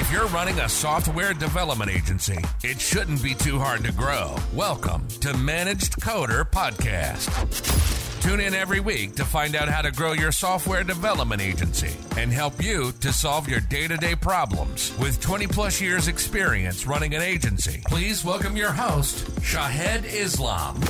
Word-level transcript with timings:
If 0.00 0.12
you're 0.12 0.28
running 0.28 0.60
a 0.60 0.68
software 0.68 1.34
development 1.34 1.90
agency, 1.90 2.38
it 2.62 2.80
shouldn't 2.80 3.20
be 3.20 3.34
too 3.34 3.58
hard 3.58 3.82
to 3.82 3.92
grow. 3.92 4.36
Welcome 4.54 5.08
to 5.22 5.36
Managed 5.36 6.00
Coder 6.00 6.48
Podcast. 6.48 8.22
Tune 8.22 8.38
in 8.38 8.54
every 8.54 8.78
week 8.78 9.16
to 9.16 9.24
find 9.24 9.56
out 9.56 9.68
how 9.68 9.82
to 9.82 9.90
grow 9.90 10.12
your 10.12 10.30
software 10.30 10.84
development 10.84 11.42
agency 11.42 11.96
and 12.16 12.32
help 12.32 12.62
you 12.62 12.92
to 13.00 13.12
solve 13.12 13.48
your 13.48 13.58
day 13.60 13.88
to 13.88 13.96
day 13.96 14.14
problems. 14.14 14.96
With 14.98 15.20
20 15.20 15.48
plus 15.48 15.80
years' 15.80 16.06
experience 16.06 16.86
running 16.86 17.16
an 17.16 17.22
agency, 17.22 17.82
please 17.86 18.24
welcome 18.24 18.56
your 18.56 18.70
host, 18.70 19.26
Shahed 19.42 20.04
Islam. 20.04 20.80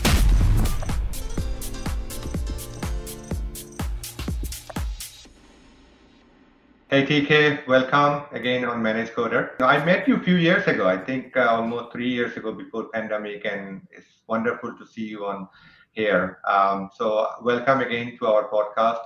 Hey 6.90 7.04
TK, 7.04 7.66
welcome 7.66 8.24
again 8.32 8.64
on 8.64 8.82
Managed 8.82 9.12
Coder. 9.12 9.50
I 9.60 9.84
met 9.84 10.08
you 10.08 10.16
a 10.16 10.20
few 10.20 10.36
years 10.36 10.66
ago, 10.66 10.88
I 10.88 10.96
think 10.96 11.36
uh, 11.36 11.46
almost 11.50 11.92
three 11.92 12.08
years 12.08 12.34
ago 12.34 12.50
before 12.50 12.88
pandemic, 12.88 13.44
and 13.44 13.86
it's 13.90 14.22
wonderful 14.26 14.74
to 14.74 14.86
see 14.86 15.02
you 15.02 15.26
on 15.26 15.50
here. 15.90 16.38
Um, 16.48 16.88
so 16.96 17.28
welcome 17.42 17.80
again 17.80 18.16
to 18.18 18.26
our 18.28 18.48
podcast. 18.48 19.00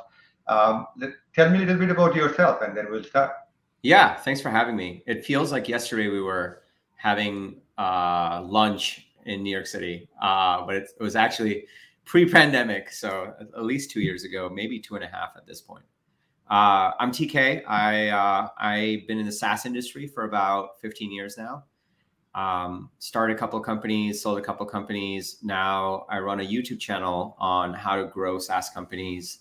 Um, 0.47 0.87
let, 0.97 1.11
tell 1.35 1.51
me 1.51 1.57
a 1.57 1.61
little 1.63 1.79
bit 1.79 1.91
about 1.91 2.15
yourself, 2.15 2.63
and 2.63 2.77
then 2.77 2.87
we'll 2.89 3.03
start. 3.03 3.33
Yeah, 3.83 4.15
thanks 4.15 4.41
for 4.41 4.51
having 4.51 4.77
me. 4.77 5.03
It 5.09 5.25
feels 5.25 5.51
like 5.51 5.69
yesterday 5.69 6.07
we 6.07 6.23
were 6.23 6.63
having 6.95 7.63
uh, 7.79 8.43
lunch 8.45 9.09
in 9.27 9.43
New 9.43 9.51
York 9.51 9.67
City, 9.67 10.09
uh, 10.23 10.65
but 10.65 10.77
it, 10.77 10.89
it 11.01 11.03
was 11.03 11.17
actually 11.17 11.67
pre-pandemic, 12.05 12.93
so 12.93 13.35
at 13.41 13.65
least 13.65 13.91
two 13.91 14.01
years 14.01 14.23
ago, 14.23 14.49
maybe 14.49 14.79
two 14.79 14.95
and 14.95 15.03
a 15.03 15.09
half 15.09 15.31
at 15.37 15.49
this 15.49 15.61
point. 15.61 15.83
Uh, 16.51 16.93
I'm 16.99 17.11
TK. 17.11 17.63
I 17.67 18.09
uh, 18.09 18.49
I've 18.59 19.07
been 19.07 19.19
in 19.19 19.27
the 19.27 19.33
SaaS 19.33 19.65
industry 19.65 20.07
for 20.07 20.25
about 20.25 20.81
15 20.81 21.11
years 21.11 21.39
now. 21.39 21.65
Um, 22.35 22.91
started 22.99 23.37
a 23.37 23.39
couple 23.39 23.59
of 23.59 23.65
companies, 23.65 24.23
sold 24.23 24.39
a 24.39 24.43
couple 24.43 24.67
of 24.67 24.73
companies. 24.73 25.39
Now 25.43 26.07
I 26.09 26.19
run 26.19 26.41
a 26.41 26.45
YouTube 26.45 26.81
channel 26.81 27.37
on 27.39 27.75
how 27.75 27.97
to 27.97 28.07
grow 28.07 28.39
SaaS 28.39 28.71
companies, 28.71 29.41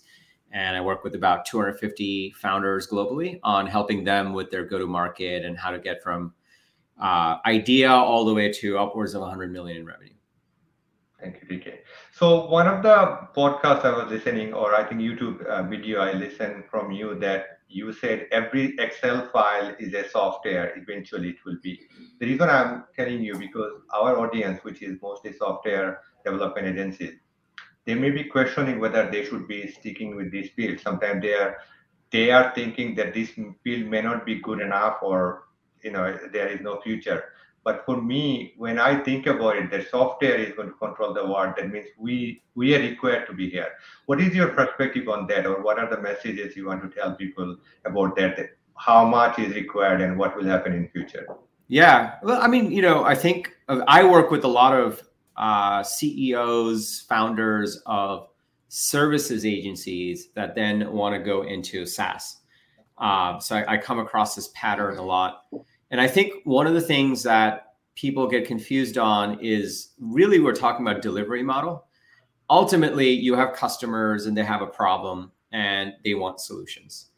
and 0.52 0.76
I 0.76 0.80
work 0.80 1.04
with 1.04 1.14
about 1.14 1.46
250 1.46 2.34
founders 2.40 2.86
globally 2.86 3.40
on 3.42 3.66
helping 3.66 4.04
them 4.04 4.32
with 4.32 4.50
their 4.50 4.64
go-to-market 4.64 5.44
and 5.44 5.56
how 5.58 5.70
to 5.70 5.78
get 5.78 6.02
from 6.02 6.34
uh, 7.00 7.38
idea 7.46 7.90
all 7.90 8.24
the 8.24 8.34
way 8.34 8.52
to 8.52 8.78
upwards 8.78 9.14
of 9.14 9.22
100 9.22 9.52
million 9.52 9.78
in 9.78 9.86
revenue. 9.86 10.12
Thank 11.20 11.42
you, 11.48 11.58
TK. 11.58 11.78
So 12.22 12.46
one 12.46 12.68
of 12.68 12.84
the 12.84 13.18
podcasts 13.36 13.84
I 13.84 13.90
was 13.90 14.08
listening, 14.08 14.54
or 14.54 14.76
I 14.76 14.84
think 14.84 15.00
YouTube 15.00 15.44
uh, 15.44 15.64
video 15.64 15.98
I 15.98 16.12
listened 16.12 16.62
from 16.70 16.92
you, 16.92 17.16
that 17.18 17.58
you 17.68 17.92
said 17.92 18.28
every 18.30 18.76
Excel 18.78 19.28
file 19.32 19.74
is 19.80 19.92
a 19.92 20.08
software. 20.08 20.72
Eventually, 20.76 21.30
it 21.30 21.44
will 21.44 21.56
be. 21.64 21.80
The 22.20 22.26
reason 22.26 22.48
I'm 22.48 22.84
telling 22.94 23.22
you 23.24 23.34
because 23.34 23.72
our 23.92 24.20
audience, 24.20 24.62
which 24.62 24.82
is 24.82 25.02
mostly 25.02 25.32
software 25.32 26.02
development 26.24 26.68
agencies, 26.68 27.14
they 27.86 27.96
may 27.96 28.10
be 28.10 28.22
questioning 28.22 28.78
whether 28.78 29.10
they 29.10 29.24
should 29.24 29.48
be 29.48 29.66
sticking 29.72 30.14
with 30.14 30.30
this 30.30 30.48
field. 30.50 30.78
Sometimes 30.78 31.22
they 31.22 31.34
are 31.34 31.56
they 32.12 32.30
are 32.30 32.52
thinking 32.54 32.94
that 32.94 33.14
this 33.14 33.30
field 33.64 33.90
may 33.90 34.00
not 34.00 34.24
be 34.24 34.36
good 34.36 34.60
enough, 34.60 34.98
or 35.02 35.48
you 35.82 35.90
know 35.90 36.16
there 36.32 36.46
is 36.46 36.60
no 36.60 36.80
future. 36.82 37.24
But 37.64 37.84
for 37.86 38.00
me, 38.00 38.54
when 38.56 38.78
I 38.78 39.02
think 39.02 39.26
about 39.26 39.56
it, 39.56 39.70
the 39.70 39.86
software 39.88 40.34
is 40.34 40.54
going 40.54 40.68
to 40.68 40.74
control 40.74 41.14
the 41.14 41.24
world. 41.24 41.54
That 41.56 41.70
means 41.70 41.86
we 41.96 42.42
we 42.54 42.74
are 42.74 42.80
required 42.80 43.26
to 43.28 43.32
be 43.32 43.48
here. 43.48 43.68
What 44.06 44.20
is 44.20 44.34
your 44.34 44.48
perspective 44.48 45.08
on 45.08 45.26
that, 45.28 45.46
or 45.46 45.62
what 45.62 45.78
are 45.78 45.88
the 45.88 46.00
messages 46.00 46.56
you 46.56 46.66
want 46.66 46.82
to 46.82 47.00
tell 47.00 47.14
people 47.14 47.56
about 47.84 48.16
that? 48.16 48.36
that 48.36 48.50
how 48.76 49.04
much 49.04 49.38
is 49.38 49.54
required 49.54 50.00
and 50.00 50.18
what 50.18 50.36
will 50.36 50.44
happen 50.44 50.72
in 50.72 50.88
future? 50.88 51.26
Yeah, 51.68 52.14
well, 52.22 52.42
I 52.42 52.48
mean, 52.48 52.72
you 52.72 52.82
know, 52.82 53.04
I 53.04 53.14
think 53.14 53.54
I 53.68 54.04
work 54.04 54.30
with 54.30 54.44
a 54.44 54.48
lot 54.48 54.78
of 54.78 55.02
uh, 55.36 55.82
CEOs, 55.82 57.04
founders 57.08 57.80
of 57.86 58.28
services 58.68 59.46
agencies 59.46 60.28
that 60.34 60.54
then 60.54 60.92
want 60.92 61.14
to 61.14 61.22
go 61.22 61.42
into 61.42 61.86
SaaS. 61.86 62.38
Uh, 62.98 63.38
so 63.38 63.56
I, 63.56 63.74
I 63.74 63.76
come 63.78 63.98
across 63.98 64.34
this 64.34 64.50
pattern 64.54 64.98
a 64.98 65.02
lot. 65.02 65.44
And 65.92 66.00
I 66.00 66.08
think 66.08 66.32
one 66.44 66.66
of 66.66 66.72
the 66.72 66.80
things 66.80 67.22
that 67.22 67.74
people 67.94 68.26
get 68.26 68.46
confused 68.46 68.96
on 68.96 69.38
is 69.40 69.90
really 70.00 70.40
we're 70.40 70.54
talking 70.54 70.86
about 70.86 71.02
delivery 71.02 71.42
model. 71.42 71.84
Ultimately, 72.48 73.10
you 73.10 73.34
have 73.36 73.52
customers 73.52 74.24
and 74.24 74.34
they 74.36 74.42
have 74.42 74.62
a 74.62 74.66
problem 74.66 75.30
and 75.52 75.92
they 76.02 76.14
want 76.14 76.40
solutions. 76.40 77.10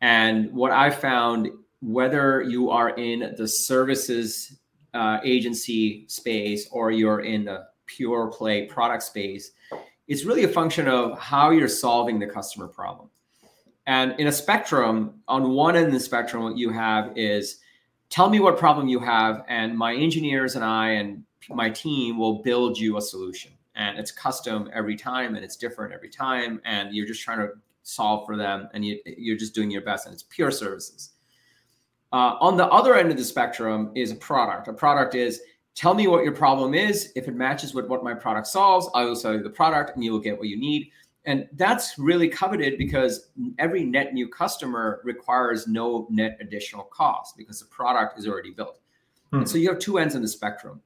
And 0.00 0.52
what 0.52 0.72
I 0.72 0.90
found, 0.90 1.48
whether 1.80 2.42
you 2.42 2.70
are 2.70 2.90
in 2.90 3.34
the 3.38 3.46
services 3.46 4.58
uh, 4.94 5.20
agency 5.22 6.04
space 6.08 6.68
or 6.72 6.90
you're 6.90 7.20
in 7.20 7.44
the 7.44 7.66
pure 7.86 8.26
play 8.26 8.66
product 8.66 9.04
space, 9.04 9.52
it's 10.08 10.24
really 10.24 10.42
a 10.42 10.48
function 10.48 10.88
of 10.88 11.16
how 11.20 11.50
you're 11.50 11.68
solving 11.68 12.18
the 12.18 12.26
customer 12.26 12.66
problem. 12.66 13.10
And 13.86 14.18
in 14.18 14.26
a 14.26 14.32
spectrum, 14.32 15.22
on 15.28 15.50
one 15.50 15.76
end 15.76 15.86
of 15.86 15.92
the 15.92 16.00
spectrum, 16.00 16.42
what 16.42 16.58
you 16.58 16.70
have 16.70 17.16
is 17.16 17.60
tell 18.10 18.30
me 18.30 18.40
what 18.40 18.58
problem 18.58 18.88
you 18.88 18.98
have 19.00 19.44
and 19.48 19.76
my 19.76 19.94
engineers 19.94 20.54
and 20.54 20.64
i 20.64 20.90
and 20.90 21.24
my 21.50 21.70
team 21.70 22.18
will 22.18 22.42
build 22.42 22.78
you 22.78 22.96
a 22.96 23.00
solution. 23.00 23.52
And 23.74 23.98
it's 23.98 24.10
custom 24.10 24.70
every 24.74 24.96
time 24.96 25.36
and 25.36 25.44
it's 25.44 25.56
different 25.56 25.94
every 25.94 26.08
time 26.08 26.60
and 26.64 26.94
you're 26.94 27.06
just 27.06 27.22
trying 27.22 27.38
to 27.38 27.50
solve 27.84 28.26
for 28.26 28.36
them 28.36 28.68
and 28.74 28.84
you, 28.84 28.98
you're 29.06 29.36
just 29.36 29.54
doing 29.54 29.70
your 29.70 29.82
best 29.82 30.06
and 30.06 30.12
it's 30.12 30.24
pure 30.24 30.50
services. 30.50 31.10
Uh, 32.12 32.36
on 32.40 32.56
the 32.56 32.66
other 32.66 32.96
end 32.96 33.10
of 33.10 33.16
the 33.16 33.24
spectrum 33.24 33.92
is 33.94 34.10
a 34.10 34.16
product. 34.16 34.66
A 34.68 34.72
product 34.72 35.14
is 35.14 35.40
tell 35.74 35.94
me 35.94 36.08
what 36.08 36.24
your 36.24 36.34
problem 36.34 36.74
is. 36.74 37.12
If 37.14 37.28
it 37.28 37.36
matches 37.36 37.72
with 37.72 37.86
what 37.86 38.02
my 38.02 38.14
product 38.14 38.46
solves 38.48 38.88
i 38.94 39.04
will 39.04 39.16
sell 39.16 39.34
you 39.34 39.42
the 39.42 39.50
product 39.50 39.94
and 39.94 40.02
you 40.02 40.12
will 40.12 40.18
get 40.18 40.36
what 40.38 40.48
you 40.48 40.58
need 40.58 40.90
and 41.24 41.48
that's 41.54 41.98
really 41.98 42.28
coveted 42.28 42.78
because 42.78 43.30
every 43.58 43.84
net 43.84 44.14
new 44.14 44.28
customer 44.28 45.00
requires 45.04 45.66
no 45.66 46.06
net 46.10 46.38
additional 46.40 46.84
cost 46.84 47.36
because 47.36 47.60
the 47.60 47.66
product 47.66 48.18
is 48.18 48.26
already 48.26 48.50
built. 48.50 48.80
Hmm. 49.30 49.38
And 49.38 49.48
so 49.48 49.58
you 49.58 49.68
have 49.68 49.78
two 49.78 49.98
ends 49.98 50.14
of 50.14 50.22
the 50.22 50.28
spectrum. 50.28 50.80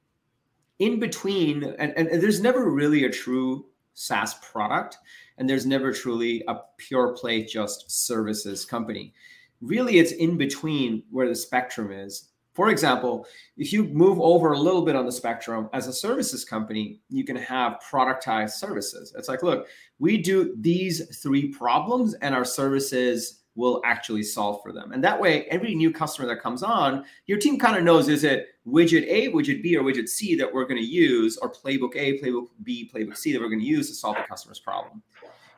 In 0.79 0.99
between, 0.99 1.63
and, 1.63 1.93
and, 1.97 2.07
and 2.07 2.21
there's 2.21 2.41
never 2.41 2.69
really 2.69 3.05
a 3.05 3.09
true 3.09 3.67
SaaS 3.93 4.33
product, 4.35 4.97
and 5.37 5.49
there's 5.49 5.65
never 5.65 5.93
truly 5.93 6.43
a 6.47 6.57
pure 6.77 7.13
play 7.13 7.43
just 7.43 7.89
services 7.91 8.65
company. 8.65 9.13
Really, 9.61 9.99
it's 9.99 10.11
in 10.11 10.35
between 10.35 11.03
where 11.09 11.29
the 11.29 11.35
spectrum 11.35 11.91
is 11.91 12.29
for 12.53 12.69
example, 12.69 13.25
if 13.57 13.73
you 13.73 13.85
move 13.85 14.19
over 14.19 14.53
a 14.53 14.59
little 14.59 14.83
bit 14.83 14.95
on 14.95 15.05
the 15.05 15.11
spectrum 15.11 15.69
as 15.73 15.87
a 15.87 15.93
services 15.93 16.45
company, 16.45 16.99
you 17.09 17.23
can 17.23 17.35
have 17.35 17.79
productized 17.91 18.51
services. 18.51 19.13
It's 19.17 19.27
like, 19.27 19.41
look, 19.41 19.67
we 19.99 20.19
do 20.19 20.55
these 20.59 21.17
three 21.17 21.47
problems 21.49 22.13
and 22.15 22.35
our 22.35 22.45
services 22.45 23.43
will 23.55 23.81
actually 23.85 24.23
solve 24.23 24.61
for 24.63 24.71
them. 24.71 24.91
And 24.91 25.03
that 25.03 25.19
way, 25.19 25.45
every 25.45 25.75
new 25.75 25.91
customer 25.91 26.27
that 26.27 26.41
comes 26.41 26.63
on, 26.63 27.05
your 27.27 27.37
team 27.37 27.59
kind 27.59 27.77
of 27.77 27.83
knows 27.83 28.07
is 28.07 28.23
it 28.23 28.47
widget 28.67 29.05
A, 29.07 29.31
widget 29.31 29.61
B, 29.61 29.77
or 29.77 29.83
widget 29.83 30.09
C 30.09 30.35
that 30.35 30.51
we're 30.51 30.65
going 30.65 30.81
to 30.81 30.87
use, 30.87 31.37
or 31.37 31.51
playbook 31.51 31.95
A, 31.95 32.19
playbook 32.19 32.47
B, 32.63 32.89
playbook 32.93 33.15
C 33.15 33.31
that 33.31 33.39
we're 33.39 33.49
going 33.49 33.59
to 33.59 33.65
use 33.65 33.89
to 33.89 33.95
solve 33.95 34.15
the 34.15 34.23
customer's 34.23 34.59
problem. 34.59 35.03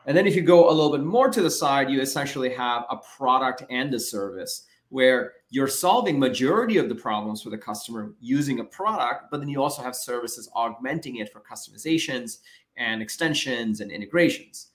And 0.06 0.16
then 0.16 0.26
if 0.26 0.36
you 0.36 0.42
go 0.42 0.68
a 0.68 0.72
little 0.72 0.92
bit 0.92 1.04
more 1.04 1.30
to 1.30 1.42
the 1.42 1.50
side, 1.50 1.90
you 1.90 2.00
essentially 2.00 2.52
have 2.54 2.84
a 2.90 2.96
product 3.16 3.64
and 3.70 3.92
a 3.92 3.98
service 3.98 4.66
where 4.88 5.32
you're 5.50 5.68
solving 5.68 6.18
majority 6.18 6.76
of 6.76 6.88
the 6.88 6.94
problems 6.94 7.42
for 7.42 7.50
the 7.50 7.58
customer 7.58 8.14
using 8.20 8.60
a 8.60 8.64
product 8.64 9.24
but 9.30 9.38
then 9.38 9.48
you 9.48 9.62
also 9.62 9.82
have 9.82 9.94
services 9.94 10.48
augmenting 10.54 11.16
it 11.16 11.32
for 11.32 11.40
customizations 11.40 12.38
and 12.76 13.00
extensions 13.00 13.80
and 13.80 13.90
integrations. 13.90 14.68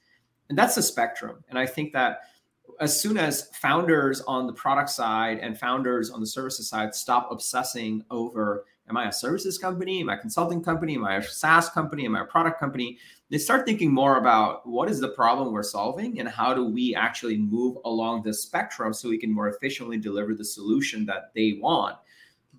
And 0.49 0.57
that's 0.57 0.75
the 0.75 0.81
spectrum. 0.81 1.43
And 1.49 1.57
i 1.57 1.65
think 1.65 1.93
that 1.93 2.21
as 2.79 2.99
soon 2.99 3.17
as 3.17 3.49
founders 3.53 4.21
on 4.21 4.47
the 4.47 4.53
product 4.53 4.89
side 4.89 5.39
and 5.39 5.57
founders 5.57 6.09
on 6.09 6.19
the 6.19 6.27
services 6.27 6.69
side 6.69 6.95
stop 6.95 7.29
obsessing 7.31 8.03
over 8.09 8.65
am 8.89 8.97
i 8.97 9.07
a 9.07 9.11
services 9.11 9.57
company? 9.57 10.01
Am 10.01 10.09
i 10.09 10.15
a 10.15 10.19
consulting 10.19 10.63
company? 10.63 10.95
Am 10.95 11.05
i 11.05 11.15
a 11.17 11.23
saas 11.23 11.69
company? 11.69 12.05
Am 12.05 12.15
i 12.15 12.21
a 12.21 12.25
product 12.25 12.59
company? 12.59 12.97
They 13.29 13.37
start 13.37 13.65
thinking 13.65 13.93
more 13.93 14.17
about 14.17 14.67
what 14.67 14.89
is 14.89 14.99
the 14.99 15.09
problem 15.09 15.53
we're 15.53 15.63
solving 15.63 16.19
and 16.19 16.27
how 16.27 16.53
do 16.53 16.65
we 16.65 16.93
actually 16.95 17.37
move 17.37 17.77
along 17.85 18.23
the 18.23 18.33
spectrum 18.33 18.93
so 18.93 19.09
we 19.09 19.17
can 19.17 19.31
more 19.31 19.47
efficiently 19.47 19.97
deliver 19.97 20.33
the 20.33 20.43
solution 20.43 21.05
that 21.05 21.31
they 21.33 21.57
want 21.61 21.97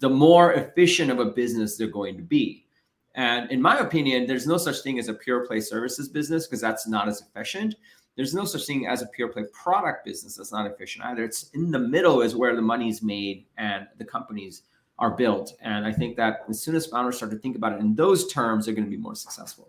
the 0.03 0.11
more 0.11 0.55
efficient 0.55 1.13
of 1.13 1.21
a 1.21 1.27
business 1.27 1.77
they're 1.77 1.87
going 1.87 2.17
to 2.17 2.23
be. 2.23 2.67
And 3.15 3.51
in 3.53 3.63
my 3.63 3.79
opinion 3.79 4.27
there's 4.27 4.49
no 4.49 4.59
such 4.59 4.81
thing 4.81 4.99
as 4.99 5.09
a 5.09 5.15
pure 5.15 5.47
play 5.47 5.61
services 5.61 6.09
business 6.09 6.47
because 6.47 6.61
that's 6.61 6.89
not 6.89 7.09
as 7.09 7.23
efficient. 7.23 7.77
There's 8.17 8.35
no 8.35 8.45
such 8.45 8.67
thing 8.67 8.87
as 8.89 9.01
a 9.01 9.07
pure 9.07 9.29
play 9.29 9.45
product 9.53 10.05
business 10.05 10.37
that's 10.37 10.53
not 10.53 10.67
efficient 10.67 11.05
either. 11.07 11.23
It's 11.23 11.51
in 11.51 11.71
the 11.71 11.79
middle 11.79 12.21
is 12.21 12.35
where 12.35 12.57
the 12.57 12.63
money's 12.63 13.01
made 13.01 13.47
and 13.59 13.87
the 13.97 14.05
companies 14.05 14.63
are 15.02 15.10
built 15.10 15.52
and 15.60 15.84
i 15.90 15.93
think 15.93 16.16
that 16.16 16.44
as 16.49 16.62
soon 16.62 16.75
as 16.75 16.87
founders 16.87 17.16
start 17.16 17.31
to 17.31 17.38
think 17.38 17.56
about 17.56 17.72
it 17.75 17.81
in 17.81 17.94
those 17.94 18.20
terms 18.32 18.64
they're 18.64 18.75
going 18.75 18.90
to 18.90 18.96
be 18.99 19.02
more 19.08 19.14
successful 19.14 19.69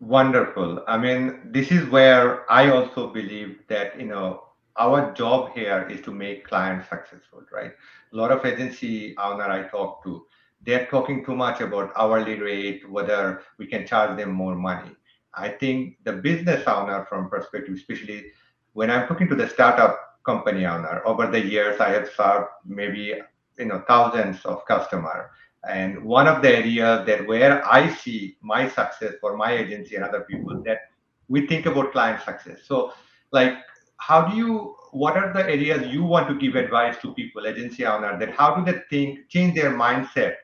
Wonderful. 0.00 0.84
I 0.86 0.98
mean, 0.98 1.40
this 1.46 1.70
is 1.70 1.88
where 1.88 2.50
I 2.52 2.68
also 2.68 3.08
believe 3.08 3.60
that, 3.68 3.98
you 3.98 4.06
know, 4.06 4.48
our 4.76 5.12
job 5.14 5.54
here 5.54 5.88
is 5.88 6.00
to 6.02 6.12
make 6.12 6.46
clients 6.46 6.88
successful, 6.88 7.42
right? 7.52 7.72
A 8.12 8.16
lot 8.16 8.30
of 8.30 8.44
agency 8.44 9.16
owner 9.16 9.44
I 9.44 9.62
talk 9.62 10.02
to, 10.04 10.26
they're 10.60 10.86
talking 10.86 11.24
too 11.24 11.36
much 11.36 11.60
about 11.60 11.92
hourly 11.96 12.38
rate, 12.38 12.90
whether 12.90 13.42
we 13.58 13.66
can 13.66 13.86
charge 13.86 14.18
them 14.18 14.32
more 14.32 14.54
money. 14.54 14.90
I 15.32 15.48
think 15.48 15.96
the 16.04 16.12
business 16.12 16.66
owner 16.66 17.06
from 17.08 17.30
perspective, 17.30 17.74
especially 17.74 18.26
when 18.72 18.90
I'm 18.90 19.06
talking 19.06 19.28
to 19.28 19.34
the 19.34 19.48
startup 19.48 20.20
company 20.26 20.66
owner, 20.66 21.02
over 21.06 21.28
the 21.28 21.40
years 21.40 21.80
I 21.80 21.90
have 21.90 22.10
served 22.16 22.48
maybe 22.66 23.14
you 23.58 23.66
know 23.66 23.82
thousands 23.86 24.44
of 24.44 24.64
customers. 24.66 25.30
And 25.68 26.04
one 26.04 26.26
of 26.26 26.42
the 26.42 26.50
areas 26.56 27.06
that 27.06 27.26
where 27.26 27.66
I 27.66 27.92
see 27.94 28.36
my 28.42 28.68
success 28.68 29.14
for 29.20 29.36
my 29.36 29.52
agency 29.52 29.94
and 29.96 30.04
other 30.04 30.20
people 30.20 30.62
that 30.64 30.90
we 31.28 31.46
think 31.46 31.64
about 31.66 31.92
client 31.92 32.22
success. 32.22 32.60
So 32.66 32.92
like 33.32 33.56
how 33.96 34.28
do 34.28 34.36
you 34.36 34.76
what 34.92 35.16
are 35.16 35.32
the 35.32 35.42
areas 35.42 35.92
you 35.92 36.04
want 36.04 36.28
to 36.28 36.34
give 36.34 36.54
advice 36.54 36.96
to 37.02 37.14
people, 37.14 37.46
agency 37.46 37.84
owner, 37.84 38.18
that 38.18 38.34
how 38.34 38.54
do 38.54 38.70
they 38.70 38.78
think, 38.90 39.28
change 39.28 39.54
their 39.54 39.72
mindset 39.72 40.34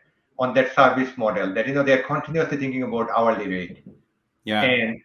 on 0.41 0.55
that 0.55 0.75
service 0.75 1.17
model 1.17 1.55
that 1.55 1.69
you 1.69 1.75
know 1.75 1.83
they're 1.85 2.03
continuously 2.03 2.57
thinking 2.57 2.83
about 2.83 3.09
hourly 3.17 3.47
rate 3.47 3.85
yeah 4.45 4.63
and 4.63 5.01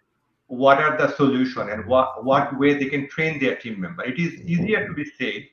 what 0.48 0.78
are 0.80 0.98
the 0.98 1.10
solution 1.16 1.69
and 1.69 1.86
what 1.86 2.24
what 2.24 2.57
way 2.57 2.74
they 2.74 2.86
can 2.86 3.07
train 3.10 3.40
their 3.40 3.56
team 3.57 3.80
member 3.80 4.04
it 4.04 4.18
is 4.18 4.34
easier 4.54 4.88
to 4.88 4.94
be 4.94 5.06
said 5.18 5.44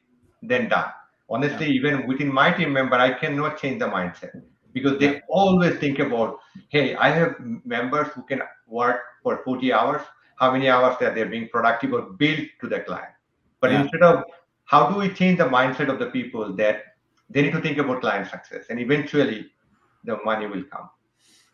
than 0.42 0.68
done 0.68 0.90
honestly 1.32 1.66
yeah. 1.66 1.78
even 1.78 2.06
within 2.06 2.32
my 2.40 2.48
team 2.52 2.72
member 2.72 2.96
i 2.96 3.10
cannot 3.22 3.58
change 3.60 3.78
the 3.84 3.90
mindset 3.98 4.42
because 4.72 4.98
they 4.98 5.12
yeah. 5.14 5.20
always 5.28 5.74
think 5.84 5.98
about 5.98 6.38
hey 6.68 6.94
i 6.96 7.08
have 7.08 7.34
members 7.64 8.08
who 8.14 8.22
can 8.30 8.42
work 8.66 9.00
for 9.22 9.40
40 9.44 9.72
hours 9.72 10.02
how 10.36 10.52
many 10.52 10.68
hours 10.68 10.96
that 11.00 11.14
they're 11.14 11.32
being 11.34 11.48
productive 11.48 11.92
or 11.92 12.02
built 12.22 12.46
to 12.60 12.68
the 12.68 12.80
client 12.80 13.14
but 13.60 13.70
yeah. 13.70 13.82
instead 13.82 14.02
of 14.02 14.24
how 14.64 14.88
do 14.88 14.98
we 14.98 15.08
change 15.20 15.38
the 15.38 15.50
mindset 15.58 15.88
of 15.88 15.98
the 15.98 16.10
people 16.18 16.54
that 16.62 16.82
they 17.30 17.42
need 17.42 17.52
to 17.52 17.60
think 17.60 17.78
about 17.78 18.00
client 18.00 18.28
success 18.28 18.66
and 18.70 18.78
eventually 18.78 19.46
the 20.04 20.18
money 20.24 20.46
will 20.46 20.64
come 20.64 20.88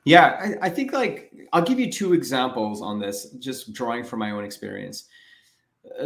yeah 0.04 0.26
I, 0.44 0.66
I 0.66 0.70
think 0.70 0.92
like 0.92 1.32
i'll 1.52 1.68
give 1.70 1.78
you 1.78 1.90
two 1.92 2.14
examples 2.14 2.82
on 2.82 2.98
this 2.98 3.30
just 3.38 3.72
drawing 3.72 4.04
from 4.04 4.20
my 4.20 4.30
own 4.32 4.44
experience 4.44 5.04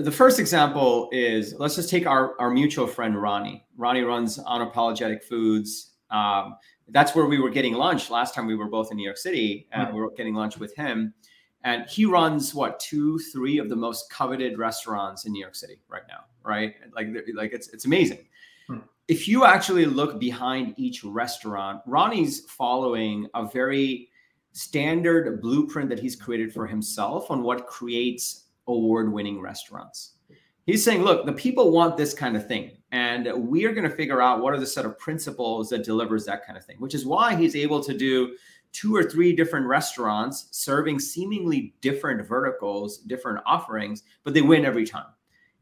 the 0.00 0.12
first 0.12 0.38
example 0.38 1.08
is 1.12 1.54
let's 1.58 1.76
just 1.76 1.90
take 1.90 2.06
our, 2.06 2.38
our 2.40 2.50
mutual 2.50 2.86
friend 2.86 3.20
ronnie. 3.20 3.64
Ronnie 3.76 4.02
runs 4.02 4.38
unapologetic 4.38 5.22
foods. 5.22 5.92
Um, 6.10 6.56
that's 6.88 7.14
where 7.14 7.26
we 7.26 7.38
were 7.38 7.50
getting 7.50 7.74
lunch 7.74 8.10
last 8.10 8.34
time 8.34 8.46
we 8.46 8.54
were 8.54 8.68
both 8.68 8.90
in 8.90 8.96
new 8.98 9.04
york 9.04 9.16
city 9.16 9.66
and 9.72 9.86
mm-hmm. 9.86 9.96
we 9.96 10.02
were 10.02 10.10
getting 10.10 10.34
lunch 10.34 10.58
with 10.58 10.74
him. 10.76 11.14
And 11.64 11.88
he 11.88 12.04
runs 12.06 12.54
what 12.54 12.80
two 12.80 13.18
three 13.18 13.58
of 13.58 13.68
the 13.68 13.76
most 13.76 14.10
coveted 14.10 14.58
restaurants 14.58 15.24
in 15.24 15.32
new 15.32 15.40
york 15.40 15.54
city 15.54 15.80
right 15.88 16.02
now 16.08 16.24
right? 16.44 16.74
Like 16.94 17.08
like 17.34 17.52
it's 17.52 17.68
it's 17.68 17.84
amazing. 17.84 18.26
If 19.08 19.26
you 19.26 19.44
actually 19.44 19.84
look 19.84 20.20
behind 20.20 20.74
each 20.76 21.02
restaurant, 21.04 21.82
Ronnie's 21.86 22.42
following 22.42 23.26
a 23.34 23.44
very 23.44 24.08
standard 24.52 25.42
blueprint 25.42 25.88
that 25.90 25.98
he's 25.98 26.14
created 26.14 26.52
for 26.52 26.66
himself 26.66 27.30
on 27.30 27.42
what 27.42 27.66
creates 27.66 28.44
award 28.66 29.12
winning 29.12 29.40
restaurants. 29.40 30.12
He's 30.66 30.84
saying, 30.84 31.02
look, 31.02 31.26
the 31.26 31.32
people 31.32 31.72
want 31.72 31.96
this 31.96 32.14
kind 32.14 32.36
of 32.36 32.46
thing. 32.46 32.76
And 32.92 33.28
we 33.48 33.64
are 33.64 33.72
going 33.72 33.88
to 33.88 33.94
figure 33.94 34.20
out 34.20 34.42
what 34.42 34.54
are 34.54 34.60
the 34.60 34.66
set 34.66 34.84
of 34.84 34.98
principles 34.98 35.68
that 35.70 35.84
delivers 35.84 36.24
that 36.26 36.46
kind 36.46 36.56
of 36.56 36.64
thing, 36.64 36.76
which 36.78 36.94
is 36.94 37.04
why 37.04 37.34
he's 37.34 37.56
able 37.56 37.82
to 37.82 37.96
do 37.96 38.36
two 38.70 38.94
or 38.94 39.02
three 39.02 39.34
different 39.34 39.66
restaurants 39.66 40.46
serving 40.50 40.98
seemingly 40.98 41.74
different 41.80 42.26
verticals, 42.26 42.98
different 42.98 43.40
offerings, 43.44 44.04
but 44.24 44.34
they 44.34 44.42
win 44.42 44.64
every 44.64 44.86
time. 44.86 45.06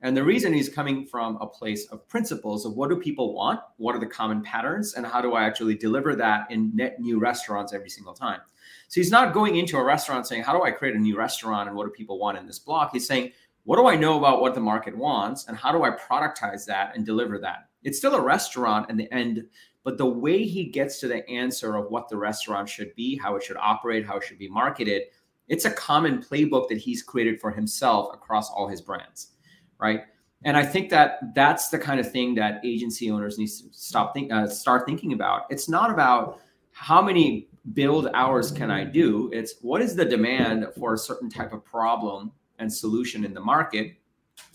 And 0.02 0.16
the 0.16 0.24
reason 0.24 0.54
he's 0.54 0.70
coming 0.70 1.04
from 1.04 1.36
a 1.42 1.46
place 1.46 1.86
of 1.88 2.08
principles 2.08 2.64
of 2.64 2.74
what 2.74 2.88
do 2.88 2.96
people 2.96 3.34
want? 3.34 3.60
What 3.76 3.94
are 3.94 3.98
the 3.98 4.06
common 4.06 4.42
patterns? 4.42 4.94
And 4.94 5.06
how 5.06 5.20
do 5.20 5.34
I 5.34 5.44
actually 5.44 5.74
deliver 5.74 6.16
that 6.16 6.50
in 6.50 6.74
net 6.74 7.00
new 7.00 7.18
restaurants 7.18 7.74
every 7.74 7.90
single 7.90 8.14
time? 8.14 8.40
So 8.88 9.00
he's 9.00 9.10
not 9.10 9.34
going 9.34 9.56
into 9.56 9.76
a 9.76 9.84
restaurant 9.84 10.26
saying, 10.26 10.42
How 10.42 10.56
do 10.56 10.64
I 10.64 10.70
create 10.70 10.94
a 10.94 10.98
new 10.98 11.18
restaurant 11.18 11.68
and 11.68 11.76
what 11.76 11.84
do 11.84 11.90
people 11.90 12.18
want 12.18 12.38
in 12.38 12.46
this 12.46 12.58
block? 12.58 12.90
He's 12.92 13.06
saying, 13.06 13.32
What 13.64 13.76
do 13.76 13.88
I 13.88 13.94
know 13.94 14.16
about 14.16 14.40
what 14.40 14.54
the 14.54 14.60
market 14.60 14.96
wants? 14.96 15.46
And 15.48 15.56
how 15.56 15.70
do 15.70 15.82
I 15.82 15.90
productize 15.90 16.64
that 16.64 16.96
and 16.96 17.04
deliver 17.04 17.38
that? 17.40 17.68
It's 17.82 17.98
still 17.98 18.14
a 18.14 18.22
restaurant 18.22 18.88
in 18.88 18.96
the 18.96 19.12
end, 19.12 19.44
but 19.84 19.98
the 19.98 20.06
way 20.06 20.44
he 20.44 20.64
gets 20.64 20.98
to 21.00 21.08
the 21.08 21.28
answer 21.28 21.76
of 21.76 21.90
what 21.90 22.08
the 22.08 22.16
restaurant 22.16 22.70
should 22.70 22.94
be, 22.94 23.18
how 23.18 23.36
it 23.36 23.42
should 23.42 23.58
operate, 23.58 24.06
how 24.06 24.16
it 24.16 24.24
should 24.24 24.38
be 24.38 24.48
marketed, 24.48 25.02
it's 25.48 25.66
a 25.66 25.70
common 25.72 26.22
playbook 26.22 26.68
that 26.68 26.78
he's 26.78 27.02
created 27.02 27.38
for 27.38 27.50
himself 27.50 28.14
across 28.14 28.50
all 28.50 28.66
his 28.66 28.80
brands 28.80 29.32
right? 29.80 30.02
And 30.44 30.56
I 30.56 30.64
think 30.64 30.88
that 30.90 31.34
that's 31.34 31.68
the 31.68 31.78
kind 31.78 32.00
of 32.00 32.10
thing 32.10 32.34
that 32.36 32.60
agency 32.64 33.10
owners 33.10 33.38
need 33.38 33.48
to 33.48 33.64
stop 33.72 34.14
think 34.14 34.32
uh, 34.32 34.46
start 34.46 34.86
thinking 34.86 35.12
about. 35.12 35.42
It's 35.50 35.68
not 35.68 35.90
about 35.90 36.40
how 36.72 37.02
many 37.02 37.48
build 37.74 38.08
hours 38.14 38.50
can 38.50 38.70
I 38.70 38.84
do. 38.84 39.30
It's 39.32 39.56
what 39.60 39.82
is 39.82 39.94
the 39.94 40.04
demand 40.04 40.66
for 40.78 40.94
a 40.94 40.98
certain 40.98 41.28
type 41.28 41.52
of 41.52 41.64
problem 41.64 42.32
and 42.58 42.72
solution 42.72 43.24
in 43.24 43.34
the 43.34 43.40
market. 43.40 43.96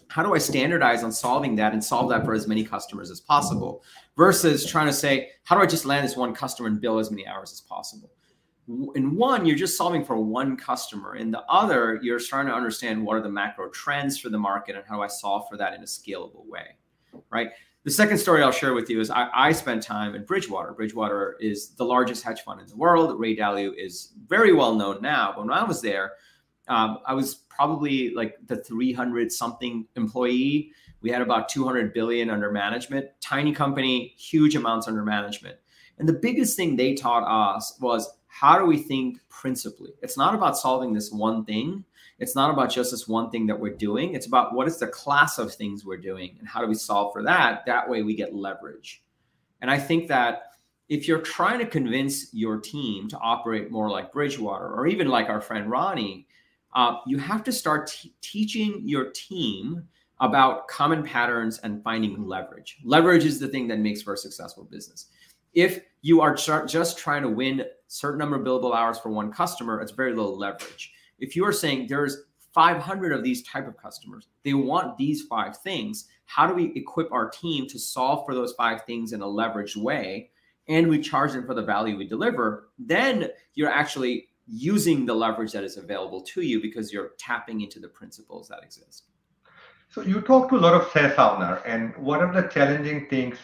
How 0.08 0.24
do 0.24 0.34
I 0.34 0.38
standardize 0.38 1.04
on 1.04 1.12
solving 1.12 1.56
that 1.58 1.74
and 1.74 1.84
solve 1.84 2.10
that 2.10 2.26
for 2.26 2.34
as 2.34 2.48
many 2.48 2.64
customers 2.64 3.12
as 3.12 3.20
possible 3.20 3.84
versus 4.16 4.66
trying 4.66 4.88
to 4.88 4.94
say, 4.94 5.30
how 5.44 5.56
do 5.56 5.62
I 5.62 5.66
just 5.66 5.86
land 5.86 6.06
this 6.06 6.16
one 6.16 6.34
customer 6.34 6.68
and 6.68 6.80
bill 6.80 7.00
as 7.00 7.12
many 7.12 7.28
hours 7.28 7.52
as 7.52 7.62
possible? 7.62 8.10
In 8.68 9.16
one 9.16 9.46
you're 9.46 9.56
just 9.56 9.78
solving 9.78 10.04
for 10.04 10.18
one 10.18 10.58
customer. 10.58 11.16
In 11.16 11.32
the 11.32 11.44
other 11.44 12.00
you're 12.02 12.20
starting 12.20 12.50
to 12.52 12.56
understand 12.56 13.04
what 13.04 13.16
are 13.16 13.22
the 13.22 13.30
macro 13.30 13.70
trends 13.70 14.18
for 14.20 14.30
the 14.30 14.40
market 14.40 14.76
and 14.76 14.84
how 14.88 14.96
do 14.96 15.02
i 15.02 15.08
solve 15.08 15.48
for 15.50 15.58
that 15.58 15.74
in 15.74 15.82
a 15.82 15.86
scalable 15.86 16.46
way 16.46 16.76
right? 17.30 17.52
The 17.84 17.92
second 17.92 18.18
story 18.18 18.42
i'll 18.42 18.52
share 18.52 18.74
with 18.74 18.90
you 18.90 19.00
is 19.00 19.12
i, 19.12 19.30
I 19.34 19.52
spent 19.52 19.84
time 19.84 20.16
in 20.16 20.26
bridgewater. 20.26 20.74
Bridgewater 20.74 21.38
is 21.40 21.70
the 21.70 21.86
largest 21.86 22.24
hedge 22.24 22.42
fund 22.42 22.60
in 22.60 22.68
the 22.68 22.76
world. 22.76 23.20
Ray 23.20 23.36
dalio 23.36 23.72
is 23.78 24.14
very 24.28 24.54
well 24.54 24.74
known 24.74 25.02
now 25.02 25.34
but 25.36 25.46
when 25.46 25.54
i 25.54 25.64
was 25.64 25.82
there 25.82 26.14
um, 26.68 27.00
i 27.06 27.14
was 27.14 27.36
probably 27.36 28.14
like 28.16 28.36
the 28.48 28.58
300 28.58 29.32
something 29.32 29.88
employee. 29.96 30.72
We 31.02 31.12
had 31.12 31.22
about 31.22 31.50
200 31.50 31.94
billion 31.94 32.32
under 32.32 32.52
management. 32.52 33.06
Tiny 33.22 33.54
company 33.54 34.16
huge 34.18 34.56
amounts 34.56 34.88
under 34.88 35.04
management 35.04 35.58
and 35.98 36.08
the 36.08 36.14
biggest 36.14 36.56
thing 36.56 36.76
they 36.76 36.94
taught 36.94 37.24
us 37.24 37.78
was 37.80 38.18
how 38.28 38.60
do 38.60 38.66
we 38.66 38.78
think 38.78 39.20
principally? 39.30 39.92
It's 40.02 40.18
not 40.18 40.36
about 40.36 40.58
solving 40.58 40.94
this 40.94 41.12
one 41.12 41.46
thing. 41.46 41.86
It's 42.20 42.36
not 42.36 42.52
about 42.52 42.70
just 42.70 42.92
this 42.92 43.08
one 43.08 43.30
thing 43.30 43.48
that 43.48 43.60
we're 43.60 43.76
doing. 43.76 44.14
It's 44.14 44.26
about 44.26 44.54
what 44.54 44.68
is 44.68 44.78
the 44.78 44.88
class 44.88 45.38
of 45.38 45.54
things 45.54 45.86
we're 45.86 45.98
doing 45.98 46.36
and 46.40 46.48
how 46.48 46.62
do 46.62 46.68
we 46.68 46.76
solve 46.76 47.14
for 47.14 47.24
that? 47.24 47.66
That 47.66 47.90
way 47.90 48.04
we 48.04 48.16
get 48.16 48.36
leverage. 48.36 49.04
And 49.62 49.72
I 49.72 49.78
think 49.78 50.08
that 50.10 50.44
if 50.90 51.08
you're 51.08 51.20
trying 51.20 51.60
to 51.60 51.66
convince 51.66 52.34
your 52.34 52.60
team 52.60 53.08
to 53.10 53.18
operate 53.18 53.72
more 53.72 53.90
like 53.90 54.12
Bridgewater 54.12 54.68
or 54.68 54.88
even 54.88 55.08
like 55.08 55.30
our 55.30 55.42
friend 55.42 55.70
Ronnie, 55.70 56.28
uh, 56.74 56.98
you 57.08 57.18
have 57.18 57.44
to 57.46 57.52
start 57.52 57.88
t- 57.88 58.14
teaching 58.22 58.82
your 58.84 59.12
team 59.12 59.88
about 60.20 60.68
common 60.68 61.04
patterns 61.04 61.60
and 61.60 61.84
finding 61.84 62.26
leverage. 62.26 62.78
Leverage 62.84 63.26
is 63.26 63.40
the 63.40 63.48
thing 63.48 63.68
that 63.68 63.80
makes 63.80 64.02
for 64.02 64.14
a 64.14 64.18
successful 64.18 64.66
business. 64.66 65.08
If 65.56 65.80
you 66.02 66.22
are 66.22 66.36
just 66.36 66.98
trying 67.00 67.24
to 67.24 67.30
win 67.30 67.66
certain 67.88 68.20
number 68.20 68.36
of 68.36 68.46
billable 68.46 68.76
hours 68.76 69.00
for 69.00 69.10
one 69.10 69.32
customer, 69.32 69.82
it's 69.82 69.94
very 69.94 70.14
low 70.14 70.32
leverage. 70.32 70.92
If 71.18 71.36
you 71.36 71.46
are 71.46 71.54
saying 71.54 71.88
there's 71.88 72.18
500 72.54 73.12
of 73.14 73.24
these 73.24 73.42
type 73.44 73.68
of 73.68 73.78
customers, 73.78 74.28
they 74.44 74.54
want 74.54 74.98
these 74.98 75.24
five 75.24 75.58
things. 75.58 76.10
How 76.26 76.46
do 76.46 76.54
we 76.54 76.74
equip 76.76 77.12
our 77.12 77.30
team 77.30 77.68
to 77.68 77.80
solve 77.80 78.26
for 78.26 78.36
those 78.36 78.54
five 78.54 78.84
things 78.84 79.14
in 79.14 79.22
a 79.22 79.26
leveraged 79.26 79.78
way? 79.78 80.30
And 80.68 80.88
we 80.88 81.00
charge 81.00 81.32
them 81.32 81.46
for 81.46 81.54
the 81.54 81.62
value 81.62 81.98
we 81.98 82.08
deliver. 82.08 82.70
Then 82.78 83.30
you're 83.54 83.70
actually 83.70 84.28
using 84.48 85.06
the 85.06 85.14
leverage 85.14 85.54
that 85.54 85.64
is 85.64 85.78
available 85.78 86.22
to 86.22 86.42
you 86.42 86.62
because 86.62 86.92
you're 86.92 87.12
tapping 87.18 87.62
into 87.62 87.80
the 87.80 87.88
principles 87.88 88.48
that 88.50 88.64
exist. 88.64 89.06
So 89.90 90.02
you 90.02 90.22
talk 90.22 90.50
to 90.50 90.58
a 90.58 90.60
lot 90.60 90.74
of 90.74 90.92
SaaS 90.92 91.14
owner, 91.18 91.62
and 91.66 91.96
what 91.98 92.20
are 92.20 92.34
the 92.34 92.48
challenging 92.50 93.08
things 93.10 93.38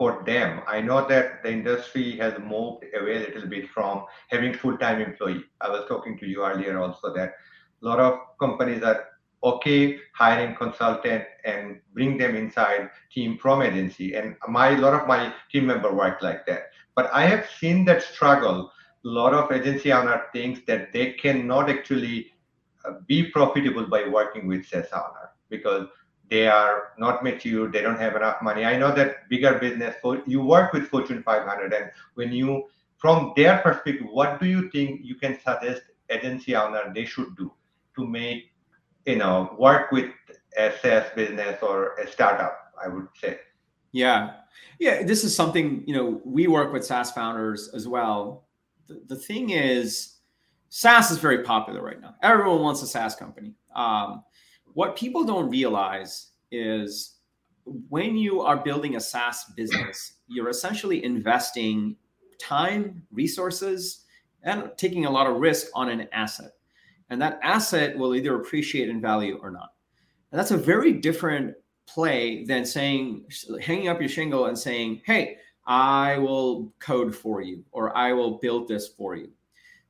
for 0.00 0.22
them. 0.24 0.62
I 0.66 0.80
know 0.80 1.06
that 1.08 1.42
the 1.42 1.52
industry 1.52 2.16
has 2.16 2.32
moved 2.38 2.86
away 2.98 3.16
a 3.16 3.20
little 3.28 3.46
bit 3.46 3.68
from 3.68 4.06
having 4.30 4.54
full-time 4.54 4.98
employee. 5.02 5.44
I 5.60 5.68
was 5.68 5.84
talking 5.88 6.16
to 6.20 6.26
you 6.26 6.42
earlier 6.42 6.80
also 6.80 7.12
that 7.12 7.34
a 7.82 7.86
lot 7.86 8.00
of 8.00 8.18
companies 8.40 8.82
are 8.82 9.04
okay 9.44 9.98
hiring 10.14 10.56
consultant 10.56 11.24
and 11.44 11.80
bring 11.92 12.16
them 12.16 12.34
inside 12.34 12.88
team 13.12 13.36
from 13.36 13.60
agency. 13.60 14.14
And 14.14 14.36
my 14.48 14.68
a 14.70 14.78
lot 14.78 14.94
of 14.94 15.06
my 15.06 15.34
team 15.52 15.66
member 15.66 15.92
work 15.94 16.22
like 16.22 16.46
that. 16.46 16.70
But 16.96 17.10
I 17.12 17.26
have 17.26 17.50
seen 17.58 17.84
that 17.84 18.02
struggle. 18.02 18.72
A 19.04 19.08
lot 19.08 19.34
of 19.34 19.52
agency 19.52 19.92
owner 19.92 20.22
thinks 20.32 20.60
that 20.66 20.94
they 20.94 21.12
cannot 21.12 21.68
actually 21.68 22.32
uh, 22.86 22.92
be 23.06 23.30
profitable 23.30 23.86
by 23.86 24.08
working 24.08 24.48
with 24.48 24.64
SaaS 24.64 24.86
owner 24.94 25.28
because 25.50 25.88
they 26.30 26.46
are 26.46 26.92
not 26.98 27.22
mature 27.22 27.70
they 27.70 27.82
don't 27.82 27.98
have 27.98 28.16
enough 28.16 28.40
money 28.42 28.64
i 28.64 28.76
know 28.76 28.94
that 28.94 29.28
bigger 29.28 29.58
business 29.58 29.96
you 30.26 30.40
work 30.40 30.72
with 30.72 30.88
fortune 30.88 31.22
500 31.22 31.72
and 31.72 31.90
when 32.14 32.32
you 32.32 32.64
from 32.98 33.32
their 33.36 33.58
perspective 33.58 34.06
what 34.10 34.40
do 34.40 34.46
you 34.46 34.70
think 34.70 35.00
you 35.02 35.14
can 35.14 35.38
suggest 35.40 35.82
agency 36.08 36.54
owner 36.54 36.92
they 36.94 37.04
should 37.04 37.36
do 37.36 37.52
to 37.96 38.06
make 38.06 38.50
you 39.06 39.16
know 39.16 39.54
work 39.58 39.90
with 39.90 40.10
a 40.56 40.72
SaaS 40.82 41.06
business 41.14 41.62
or 41.62 41.94
a 41.94 42.06
startup, 42.10 42.72
I 42.82 42.88
would 42.88 43.08
say. 43.20 43.38
Yeah. 43.92 44.32
Yeah. 44.78 45.02
This 45.02 45.24
is 45.24 45.34
something, 45.34 45.84
you 45.86 45.94
know, 45.94 46.20
we 46.24 46.46
work 46.46 46.72
with 46.72 46.84
SaaS 46.84 47.10
founders 47.10 47.70
as 47.74 47.88
well. 47.88 48.46
The, 48.86 49.02
the 49.06 49.16
thing 49.16 49.50
is, 49.50 50.16
SaaS 50.68 51.10
is 51.10 51.18
very 51.18 51.42
popular 51.42 51.82
right 51.82 52.00
now. 52.00 52.14
Everyone 52.22 52.60
wants 52.60 52.82
a 52.82 52.86
SaaS 52.86 53.14
company. 53.14 53.54
Um, 53.74 54.22
what 54.74 54.96
people 54.96 55.24
don't 55.24 55.50
realize 55.50 56.28
is 56.50 57.16
when 57.88 58.16
you 58.16 58.40
are 58.40 58.56
building 58.56 58.96
a 58.96 59.00
SaaS 59.00 59.44
business, 59.56 60.14
you're 60.28 60.48
essentially 60.48 61.04
investing 61.04 61.96
time, 62.38 63.02
resources, 63.12 64.04
and 64.42 64.70
taking 64.76 65.04
a 65.06 65.10
lot 65.10 65.26
of 65.26 65.36
risk 65.36 65.68
on 65.74 65.88
an 65.88 66.08
asset. 66.12 66.52
And 67.10 67.20
that 67.20 67.40
asset 67.42 67.96
will 67.96 68.14
either 68.14 68.36
appreciate 68.36 68.88
in 68.88 69.00
value 69.00 69.38
or 69.42 69.50
not. 69.50 69.74
And 70.32 70.38
that's 70.38 70.52
a 70.52 70.56
very 70.56 70.92
different 70.92 71.54
play 71.86 72.44
than 72.44 72.64
saying, 72.64 73.24
hanging 73.60 73.88
up 73.88 74.00
your 74.00 74.08
shingle 74.08 74.46
and 74.46 74.58
saying, 74.58 75.02
hey, 75.04 75.36
I 75.66 76.18
will 76.18 76.72
code 76.78 77.14
for 77.14 77.42
you 77.42 77.64
or 77.72 77.96
I 77.96 78.12
will 78.12 78.38
build 78.38 78.68
this 78.68 78.88
for 78.88 79.16
you. 79.16 79.30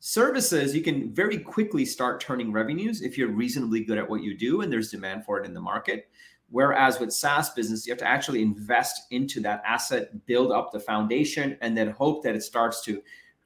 Services, 0.02 0.74
you 0.74 0.82
can 0.82 1.12
very 1.12 1.36
quickly 1.38 1.84
start 1.84 2.20
turning 2.20 2.50
revenues 2.50 3.02
if 3.02 3.18
you're 3.18 3.28
reasonably 3.28 3.84
good 3.84 3.98
at 3.98 4.08
what 4.08 4.22
you 4.22 4.34
do 4.34 4.62
and 4.62 4.72
there's 4.72 4.90
demand 4.90 5.26
for 5.26 5.38
it 5.38 5.44
in 5.44 5.52
the 5.52 5.60
market. 5.60 6.08
Whereas 6.48 6.98
with 6.98 7.12
SaaS 7.12 7.50
business, 7.50 7.86
you 7.86 7.92
have 7.92 7.98
to 7.98 8.08
actually 8.08 8.40
invest 8.40 9.02
into 9.10 9.40
that 9.42 9.62
asset, 9.64 10.24
build 10.24 10.52
up 10.52 10.72
the 10.72 10.80
foundation, 10.80 11.58
and 11.60 11.76
then 11.76 11.90
hope 11.90 12.24
that 12.24 12.34
it 12.34 12.42
starts 12.42 12.82
to 12.86 13.02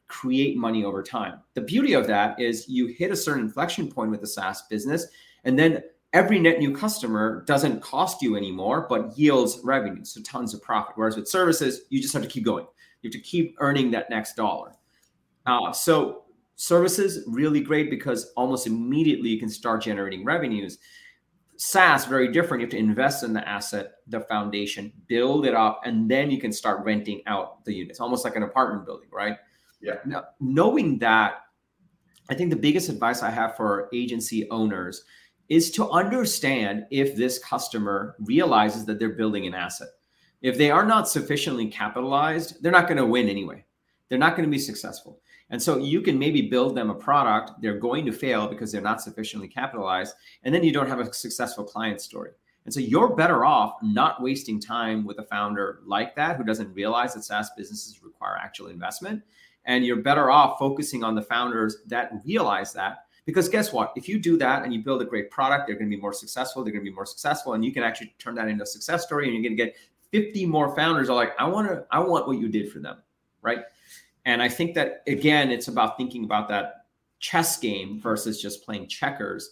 create 0.06 0.56
money 0.56 0.84
over 0.84 1.02
time. 1.02 1.40
The 1.54 1.60
beauty 1.60 1.94
of 1.94 2.06
that 2.06 2.38
is 2.38 2.68
you 2.68 2.86
hit 2.86 3.10
a 3.10 3.16
certain 3.16 3.42
inflection 3.42 3.90
point 3.90 4.12
with 4.12 4.20
the 4.20 4.26
SaaS 4.28 4.62
business, 4.70 5.08
and 5.42 5.58
then 5.58 5.82
every 6.12 6.38
net 6.38 6.60
new 6.60 6.72
customer 6.72 7.42
doesn't 7.48 7.82
cost 7.82 8.22
you 8.22 8.36
anymore, 8.36 8.86
but 8.88 9.18
yields 9.18 9.58
revenue, 9.64 10.04
so 10.04 10.22
tons 10.22 10.54
of 10.54 10.62
profit. 10.62 10.92
Whereas 10.96 11.16
with 11.16 11.26
services, 11.26 11.82
you 11.90 12.00
just 12.00 12.14
have 12.14 12.22
to 12.22 12.28
keep 12.28 12.44
going. 12.44 12.66
You 13.02 13.08
have 13.08 13.12
to 13.12 13.28
keep 13.28 13.56
earning 13.58 13.90
that 13.90 14.08
next 14.08 14.36
dollar. 14.36 14.72
Uh, 15.46 15.72
so 15.72 16.23
services 16.56 17.24
really 17.26 17.60
great 17.60 17.90
because 17.90 18.32
almost 18.36 18.66
immediately 18.66 19.30
you 19.30 19.38
can 19.38 19.48
start 19.48 19.82
generating 19.82 20.24
revenues. 20.24 20.78
SaaS 21.56 22.04
very 22.06 22.32
different. 22.32 22.60
You 22.60 22.66
have 22.66 22.72
to 22.72 22.78
invest 22.78 23.22
in 23.22 23.32
the 23.32 23.48
asset, 23.48 23.94
the 24.08 24.20
foundation, 24.20 24.92
build 25.06 25.46
it 25.46 25.54
up, 25.54 25.82
and 25.84 26.10
then 26.10 26.30
you 26.30 26.40
can 26.40 26.52
start 26.52 26.84
renting 26.84 27.22
out 27.26 27.64
the 27.64 27.72
units, 27.72 28.00
almost 28.00 28.24
like 28.24 28.36
an 28.36 28.42
apartment 28.42 28.86
building, 28.86 29.08
right? 29.12 29.36
Yeah. 29.80 29.98
Now, 30.04 30.24
knowing 30.40 30.98
that, 30.98 31.42
I 32.30 32.34
think 32.34 32.50
the 32.50 32.56
biggest 32.56 32.88
advice 32.88 33.22
I 33.22 33.30
have 33.30 33.56
for 33.56 33.88
agency 33.92 34.48
owners 34.50 35.04
is 35.48 35.70
to 35.72 35.90
understand 35.90 36.86
if 36.90 37.16
this 37.16 37.38
customer 37.38 38.16
realizes 38.20 38.86
that 38.86 38.98
they're 38.98 39.10
building 39.10 39.46
an 39.46 39.54
asset. 39.54 39.88
If 40.40 40.58
they 40.58 40.70
are 40.70 40.86
not 40.86 41.08
sufficiently 41.08 41.68
capitalized, 41.68 42.62
they're 42.62 42.72
not 42.72 42.86
going 42.86 42.96
to 42.96 43.06
win 43.06 43.28
anyway. 43.28 43.64
They're 44.08 44.18
not 44.18 44.36
going 44.36 44.48
to 44.48 44.50
be 44.50 44.58
successful. 44.58 45.20
And 45.50 45.62
so 45.62 45.78
you 45.78 46.00
can 46.00 46.18
maybe 46.18 46.42
build 46.42 46.74
them 46.74 46.90
a 46.90 46.94
product, 46.94 47.52
they're 47.60 47.78
going 47.78 48.06
to 48.06 48.12
fail 48.12 48.48
because 48.48 48.72
they're 48.72 48.80
not 48.80 49.02
sufficiently 49.02 49.48
capitalized, 49.48 50.14
and 50.42 50.54
then 50.54 50.64
you 50.64 50.72
don't 50.72 50.88
have 50.88 51.00
a 51.00 51.12
successful 51.12 51.64
client 51.64 52.00
story. 52.00 52.30
And 52.64 52.72
so 52.72 52.80
you're 52.80 53.14
better 53.14 53.44
off 53.44 53.74
not 53.82 54.22
wasting 54.22 54.58
time 54.58 55.04
with 55.04 55.18
a 55.18 55.24
founder 55.24 55.80
like 55.84 56.16
that 56.16 56.36
who 56.36 56.44
doesn't 56.44 56.72
realize 56.72 57.14
that 57.14 57.24
SaaS 57.24 57.50
businesses 57.56 58.02
require 58.02 58.36
actual 58.36 58.68
investment. 58.68 59.22
And 59.66 59.84
you're 59.84 59.96
better 59.96 60.30
off 60.30 60.58
focusing 60.58 61.04
on 61.04 61.14
the 61.14 61.22
founders 61.22 61.78
that 61.86 62.12
realize 62.24 62.72
that 62.72 63.04
because 63.26 63.48
guess 63.48 63.72
what? 63.72 63.92
If 63.96 64.08
you 64.08 64.18
do 64.18 64.36
that 64.38 64.64
and 64.64 64.72
you 64.72 64.82
build 64.82 65.00
a 65.00 65.04
great 65.04 65.30
product, 65.30 65.66
they're 65.66 65.76
going 65.76 65.90
to 65.90 65.96
be 65.96 66.00
more 66.00 66.12
successful. 66.12 66.62
They're 66.62 66.72
going 66.72 66.84
to 66.84 66.90
be 66.90 66.94
more 66.94 67.06
successful, 67.06 67.54
and 67.54 67.64
you 67.64 67.72
can 67.72 67.82
actually 67.82 68.14
turn 68.18 68.34
that 68.34 68.48
into 68.48 68.64
a 68.64 68.66
success 68.66 69.04
story. 69.04 69.24
And 69.24 69.34
you're 69.34 69.42
going 69.42 69.56
to 69.56 69.64
get 69.64 69.76
50 70.10 70.46
more 70.46 70.76
founders 70.76 71.08
are 71.08 71.16
like, 71.16 71.32
I 71.38 71.48
want 71.48 71.68
to, 71.68 71.84
I 71.90 72.00
want 72.00 72.26
what 72.28 72.38
you 72.38 72.48
did 72.48 72.70
for 72.70 72.80
them, 72.80 72.98
right? 73.40 73.60
And 74.24 74.42
I 74.42 74.48
think 74.48 74.74
that 74.74 75.02
again, 75.06 75.50
it's 75.50 75.68
about 75.68 75.96
thinking 75.96 76.24
about 76.24 76.48
that 76.48 76.86
chess 77.18 77.58
game 77.58 78.00
versus 78.00 78.40
just 78.40 78.64
playing 78.64 78.88
checkers. 78.88 79.50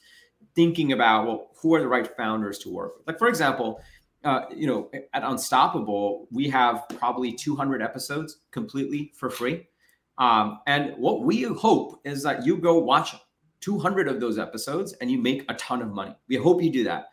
Thinking 0.54 0.92
about 0.92 1.26
well, 1.26 1.50
who 1.60 1.74
are 1.74 1.80
the 1.80 1.88
right 1.88 2.08
founders 2.16 2.58
to 2.60 2.70
work 2.70 2.96
with? 2.96 3.06
Like 3.06 3.18
for 3.18 3.28
example, 3.28 3.80
uh, 4.24 4.42
you 4.54 4.66
know, 4.66 4.90
at 5.14 5.22
Unstoppable, 5.24 6.28
we 6.30 6.48
have 6.48 6.84
probably 6.96 7.32
200 7.32 7.82
episodes 7.82 8.38
completely 8.50 9.12
for 9.16 9.30
free. 9.30 9.66
Um, 10.18 10.60
and 10.66 10.94
what 10.98 11.22
we 11.22 11.42
hope 11.42 12.00
is 12.04 12.22
that 12.22 12.44
you 12.46 12.56
go 12.58 12.78
watch 12.78 13.14
200 13.60 14.08
of 14.08 14.20
those 14.20 14.38
episodes 14.38 14.92
and 14.94 15.10
you 15.10 15.18
make 15.18 15.44
a 15.48 15.54
ton 15.54 15.82
of 15.82 15.92
money. 15.92 16.14
We 16.28 16.36
hope 16.36 16.62
you 16.62 16.70
do 16.70 16.84
that. 16.84 17.06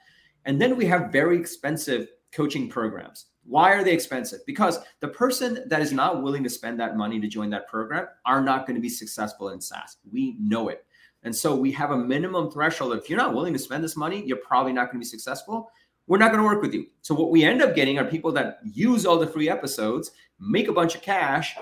And 0.46 0.62
then 0.62 0.76
we 0.76 0.86
have 0.86 1.12
very 1.12 1.38
expensive 1.38 2.08
coaching 2.32 2.70
programs. 2.70 3.26
Why 3.44 3.74
are 3.74 3.84
they 3.84 3.94
expensive? 3.94 4.42
Because 4.46 4.80
the 5.00 5.08
person 5.08 5.64
that 5.68 5.82
is 5.82 5.92
not 5.92 6.22
willing 6.22 6.44
to 6.44 6.50
spend 6.50 6.80
that 6.80 6.98
money 6.98 7.20
to 7.20 7.28
join 7.28 7.50
that 7.50 7.68
program 7.68 8.08
are 8.26 8.42
not 8.42 8.68
going 8.68 8.76
to 8.76 8.82
be 8.82 8.90
successful 8.90 9.50
in 9.50 9.60
SaaS. 9.62 9.98
We 10.12 10.36
know 10.40 10.70
it. 10.70 10.86
And 11.24 11.36
so 11.36 11.56
we 11.56 11.72
have 11.72 11.92
a 11.92 11.98
minimum 11.98 12.52
threshold. 12.52 12.94
If 12.94 13.10
you're 13.10 13.18
not 13.18 13.34
willing 13.34 13.54
to 13.54 13.60
spend 13.60 13.84
this 13.84 13.98
money, 13.98 14.24
you're 14.26 14.38
probably 14.38 14.72
not 14.72 14.86
going 14.86 15.00
to 15.02 15.06
be 15.06 15.06
successful. 15.06 15.72
We're 16.08 16.18
not 16.18 16.32
going 16.32 16.44
to 16.44 16.48
work 16.48 16.62
with 16.62 16.74
you. 16.74 16.88
So 17.02 17.14
what 17.14 17.30
we 17.30 17.44
end 17.44 17.62
up 17.62 17.76
getting 17.76 17.98
are 18.00 18.06
people 18.06 18.32
that 18.34 18.60
use 18.64 19.06
all 19.06 19.20
the 19.20 19.28
free 19.28 19.50
episodes, 19.50 20.12
make 20.40 20.68
a 20.68 20.74
bunch 20.74 20.96
of 20.96 21.02
cash, 21.02 21.56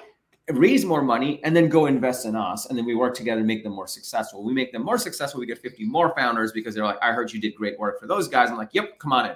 raise 0.54 0.86
more 0.86 1.02
money 1.02 1.42
and 1.44 1.56
then 1.56 1.68
go 1.68 1.88
invest 1.88 2.26
in 2.26 2.36
us 2.36 2.68
and 2.68 2.78
then 2.78 2.86
we 2.86 2.96
work 2.96 3.14
together 3.14 3.40
and 3.40 3.48
make 3.48 3.64
them 3.64 3.74
more 3.74 3.88
successful 3.88 4.44
we 4.46 4.54
make 4.54 4.72
them 4.72 4.82
more 4.82 4.98
successful 4.98 5.42
we 5.42 5.46
get 5.46 5.58
50 5.58 5.84
more 5.84 6.16
founders 6.16 6.54
because 6.54 6.74
they're 6.74 6.86
like 6.86 6.98
i 7.02 7.12
heard 7.12 7.34
you 7.34 7.42
did 7.42 7.54
great 7.54 7.78
work 7.78 8.00
for 8.00 8.08
those 8.08 8.30
guys 8.30 8.50
i'm 8.50 8.56
like 8.56 8.70
yep 8.72 8.98
come 8.98 9.12
on 9.12 9.26
in 9.26 9.36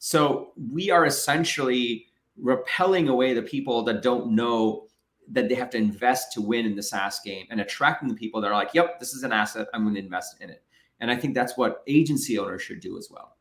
so 0.00 0.52
we 0.72 0.90
are 0.90 1.04
essentially 1.04 2.06
repelling 2.38 3.10
away 3.10 3.34
the 3.34 3.42
people 3.42 3.82
that 3.82 4.02
don't 4.02 4.34
know 4.34 4.86
that 5.30 5.50
they 5.50 5.54
have 5.54 5.68
to 5.70 5.76
invest 5.76 6.32
to 6.32 6.40
win 6.40 6.64
in 6.64 6.74
the 6.74 6.82
SaaS 6.82 7.20
game 7.22 7.46
and 7.50 7.60
attracting 7.60 8.08
the 8.08 8.14
people 8.14 8.40
that 8.40 8.48
are 8.48 8.54
like, 8.54 8.70
yep, 8.72 8.98
this 8.98 9.12
is 9.12 9.24
an 9.24 9.32
asset. 9.32 9.68
I'm 9.74 9.82
going 9.82 9.94
to 9.94 10.00
invest 10.00 10.36
in 10.40 10.48
it. 10.48 10.62
And 11.00 11.10
I 11.10 11.16
think 11.16 11.34
that's 11.34 11.56
what 11.58 11.82
agency 11.86 12.38
owners 12.38 12.62
should 12.62 12.80
do 12.80 12.96
as 12.96 13.08
well. 13.10 13.36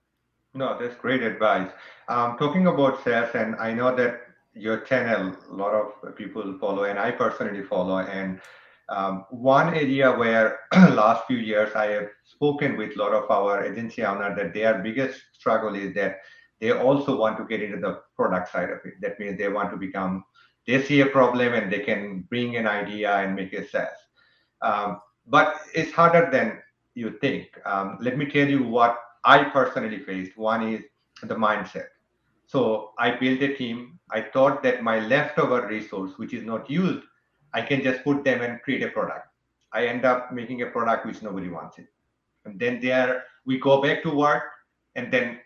No, 0.54 0.78
that's 0.78 0.96
great 0.96 1.24
advice. 1.24 1.72
Um, 2.10 2.38
talking 2.38 2.68
about 2.68 3.06
SaaS, 3.06 3.34
and 3.36 3.56
I 3.56 3.74
know 3.74 3.96
that 3.96 4.20
your 4.54 4.82
channel, 4.82 5.38
a 5.50 5.54
lot 5.54 5.74
of 5.74 6.16
people 6.18 6.58
follow, 6.60 6.84
and 6.84 7.00
I 7.00 7.12
personally 7.12 7.64
follow. 7.64 8.00
And 8.00 8.42
um, 8.90 9.26
one 9.30 9.74
area 9.74 10.12
where 10.12 10.60
last 10.74 11.26
few 11.26 11.38
years 11.38 11.74
I 11.74 11.86
have 11.88 12.10
spoken 12.26 12.76
with 12.76 12.98
a 12.98 13.00
lot 13.00 13.14
of 13.14 13.32
our 13.32 13.64
agency 13.64 14.04
owners 14.04 14.36
that 14.36 14.54
their 14.54 14.80
biggest 14.80 15.22
struggle 15.32 15.76
is 15.76 15.94
that 15.96 16.18
they 16.60 16.72
also 16.72 17.18
want 17.18 17.38
to 17.38 17.46
get 17.46 17.62
into 17.62 17.80
the 17.80 18.02
product 18.16 18.52
side 18.52 18.70
of 18.70 18.80
it. 18.86 18.96
That 19.02 19.20
means 19.20 19.38
they 19.38 19.48
want 19.50 19.72
to 19.72 19.78
become, 19.78 20.26
they 20.68 20.84
see 20.84 21.02
a 21.02 21.06
problem 21.06 21.54
and 21.54 21.72
they 21.72 21.80
can 21.80 22.22
bring 22.30 22.58
an 22.58 22.68
idea 22.68 23.16
and 23.16 23.36
make 23.36 23.54
it 23.54 23.70
SaaS. 23.72 23.88
Um, 24.62 25.02
but 25.28 25.62
it's 25.74 25.92
harder 25.92 26.30
than 26.32 26.60
you 26.96 27.18
think. 27.22 27.48
Um, 27.66 27.98
let 28.02 28.18
me 28.18 28.26
tell 28.26 28.48
you 28.48 28.64
what 28.64 28.98
I 29.24 29.44
personally 29.46 30.00
faced. 30.00 30.38
One 30.38 30.68
is 30.74 30.84
the 31.24 31.36
mindset. 31.36 31.88
So 32.48 32.92
I 32.98 33.12
built 33.12 33.42
a 33.42 33.56
team. 33.56 34.00
I 34.12 34.22
thought 34.22 34.64
that 34.64 34.84
my 34.84 35.00
leftover 35.00 35.68
resource, 35.68 36.14
which 36.18 36.34
is 36.34 36.44
not 36.44 36.70
used, 36.70 37.06
I 37.54 37.62
can 37.62 37.84
just 37.84 38.04
put 38.04 38.24
them 38.24 38.42
and 38.42 38.62
create 38.64 38.84
a 38.84 38.90
product. 38.90 39.28
I 39.72 39.86
end 39.86 40.04
up 40.04 40.34
making 40.34 40.62
a 40.64 40.68
product 40.68 41.06
which 41.06 41.22
nobody 41.22 41.48
wants 41.48 41.78
it. 41.78 41.88
And 42.46 42.60
then 42.60 42.80
there 42.82 43.24
we 43.46 43.60
go 43.60 43.82
back 43.82 44.02
to 44.04 44.10
work 44.10 44.44
and 44.96 45.14
then 45.14 45.40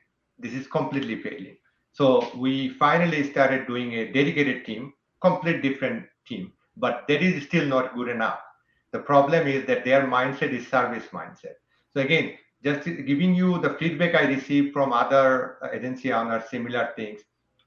this 0.43 0.53
is 0.53 0.67
completely 0.67 1.21
failing. 1.21 1.57
So 1.93 2.29
we 2.35 2.69
finally 2.69 3.29
started 3.31 3.67
doing 3.67 3.93
a 3.93 4.11
dedicated 4.11 4.65
team, 4.65 4.93
complete 5.21 5.61
different 5.61 6.05
team, 6.27 6.51
but 6.77 7.05
that 7.07 7.21
is 7.21 7.43
still 7.45 7.65
not 7.65 7.95
good 7.95 8.09
enough. 8.09 8.39
The 8.91 8.99
problem 8.99 9.47
is 9.47 9.65
that 9.67 9.85
their 9.85 10.05
mindset 10.05 10.51
is 10.51 10.67
service 10.67 11.05
mindset. 11.11 11.55
So 11.93 12.01
again, 12.01 12.33
just 12.63 12.85
giving 12.85 13.35
you 13.35 13.59
the 13.59 13.71
feedback 13.71 14.15
I 14.15 14.23
received 14.23 14.73
from 14.73 14.93
other 14.93 15.57
agency 15.73 16.13
owners, 16.13 16.43
similar 16.49 16.93
things. 16.95 17.21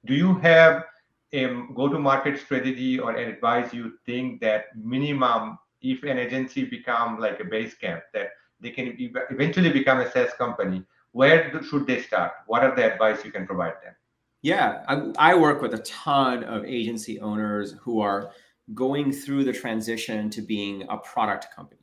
Do 0.06 0.14
you 0.14 0.34
have 0.38 0.84
a 1.32 1.46
go-to-market 1.74 2.38
strategy 2.38 2.98
or 2.98 3.10
an 3.12 3.28
advice 3.28 3.74
you 3.74 3.94
think 4.06 4.40
that 4.40 4.66
minimum, 4.76 5.58
if 5.82 6.02
an 6.02 6.18
agency 6.18 6.64
become 6.64 7.20
like 7.20 7.40
a 7.40 7.44
base 7.44 7.74
camp, 7.74 8.02
that 8.14 8.28
they 8.60 8.70
can 8.70 8.96
eventually 9.30 9.70
become 9.70 10.00
a 10.00 10.10
SaaS 10.10 10.32
company, 10.34 10.82
where 11.16 11.62
should 11.62 11.86
they 11.86 12.02
start? 12.02 12.32
What 12.46 12.62
are 12.62 12.76
the 12.76 12.92
advice 12.92 13.24
you 13.24 13.32
can 13.32 13.46
provide 13.46 13.72
them? 13.82 13.94
Yeah, 14.42 14.84
I, 14.86 15.30
I 15.30 15.34
work 15.34 15.62
with 15.62 15.72
a 15.72 15.78
ton 15.78 16.44
of 16.44 16.66
agency 16.66 17.18
owners 17.20 17.74
who 17.80 18.00
are 18.00 18.32
going 18.74 19.12
through 19.12 19.44
the 19.44 19.52
transition 19.52 20.28
to 20.28 20.42
being 20.42 20.84
a 20.90 20.98
product 20.98 21.46
company. 21.56 21.80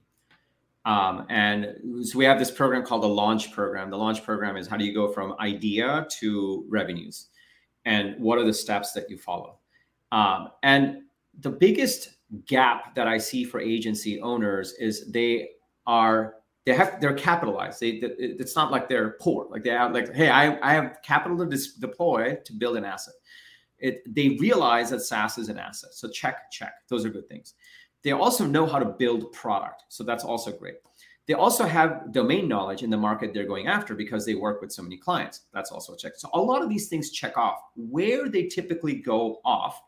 Um, 0.86 1.26
and 1.30 1.66
so 2.04 2.20
we 2.20 2.26
have 2.26 2.38
this 2.38 2.52
program 2.52 2.86
called 2.86 3.02
the 3.02 3.08
launch 3.08 3.52
program. 3.52 3.90
The 3.90 3.98
launch 3.98 4.24
program 4.24 4.56
is 4.56 4.68
how 4.68 4.78
do 4.78 4.86
you 4.86 4.94
go 4.94 5.12
from 5.12 5.34
idea 5.40 6.06
to 6.20 6.64
revenues, 6.70 7.30
and 7.86 8.20
what 8.20 8.38
are 8.38 8.46
the 8.46 8.54
steps 8.54 8.92
that 8.92 9.10
you 9.10 9.18
follow? 9.18 9.58
Um, 10.12 10.50
and 10.62 10.98
the 11.40 11.50
biggest 11.50 12.18
gap 12.46 12.94
that 12.94 13.08
I 13.08 13.18
see 13.18 13.46
for 13.46 13.60
agency 13.60 14.22
owners 14.22 14.74
is 14.74 15.12
they 15.12 15.50
are 15.88 16.36
they 16.66 16.74
have 16.74 17.02
they're 17.02 17.14
capitalized. 17.14 17.80
They, 17.82 17.90
it's 17.90 18.56
not 18.56 18.72
like 18.72 18.88
they're 18.88 19.18
poor. 19.20 19.48
Like 19.50 19.64
they 19.64 19.72
have 19.72 19.94
like, 19.94 20.14
hey, 20.14 20.30
I, 20.30 20.58
I 20.62 20.74
have 20.74 20.98
capital 21.04 21.38
to 21.40 21.46
dis- 21.46 21.74
deploy 21.74 22.38
to 22.44 22.54
build 22.54 22.78
an 22.78 22.86
asset. 22.86 23.16
It, 23.80 24.02
they 24.16 24.38
realize 24.40 24.92
that 24.92 25.02
SaaS 25.02 25.38
is 25.38 25.50
an 25.50 25.58
asset. 25.58 25.94
So 25.94 26.08
check, 26.08 26.50
check. 26.52 26.74
Those 26.88 27.04
are 27.04 27.10
good 27.10 27.28
things. 27.28 27.56
They 28.02 28.12
also 28.12 28.46
know 28.46 28.66
how 28.66 28.80
to 28.80 28.86
build 28.86 29.32
product. 29.34 29.84
So 29.90 30.04
that's 30.04 30.24
also 30.24 30.52
great. 30.52 30.76
They 31.26 31.34
also 31.34 31.66
have 31.66 32.12
domain 32.12 32.48
knowledge 32.48 32.84
in 32.84 32.90
the 32.90 32.98
market 32.98 33.34
they're 33.34 33.46
going 33.46 33.68
after 33.68 33.96
because 33.96 34.26
they 34.26 34.36
work 34.36 34.62
with 34.62 34.72
so 34.72 34.84
many 34.84 34.98
clients. 34.98 35.42
That's 35.54 35.72
also 35.72 35.94
a 35.94 35.98
check. 35.98 36.14
So 36.18 36.30
a 36.34 36.40
lot 36.40 36.62
of 36.62 36.70
these 36.70 36.88
things 36.88 37.12
check 37.12 37.38
off. 37.38 37.60
Where 37.76 38.30
they 38.30 38.48
typically 38.48 38.96
go 38.96 39.40
off 39.44 39.82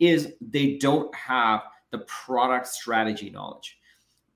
is 0.00 0.34
they 0.40 0.78
don't 0.78 1.12
have 1.14 1.62
the 1.90 1.98
product 2.00 2.66
strategy 2.68 3.30
knowledge. 3.30 3.78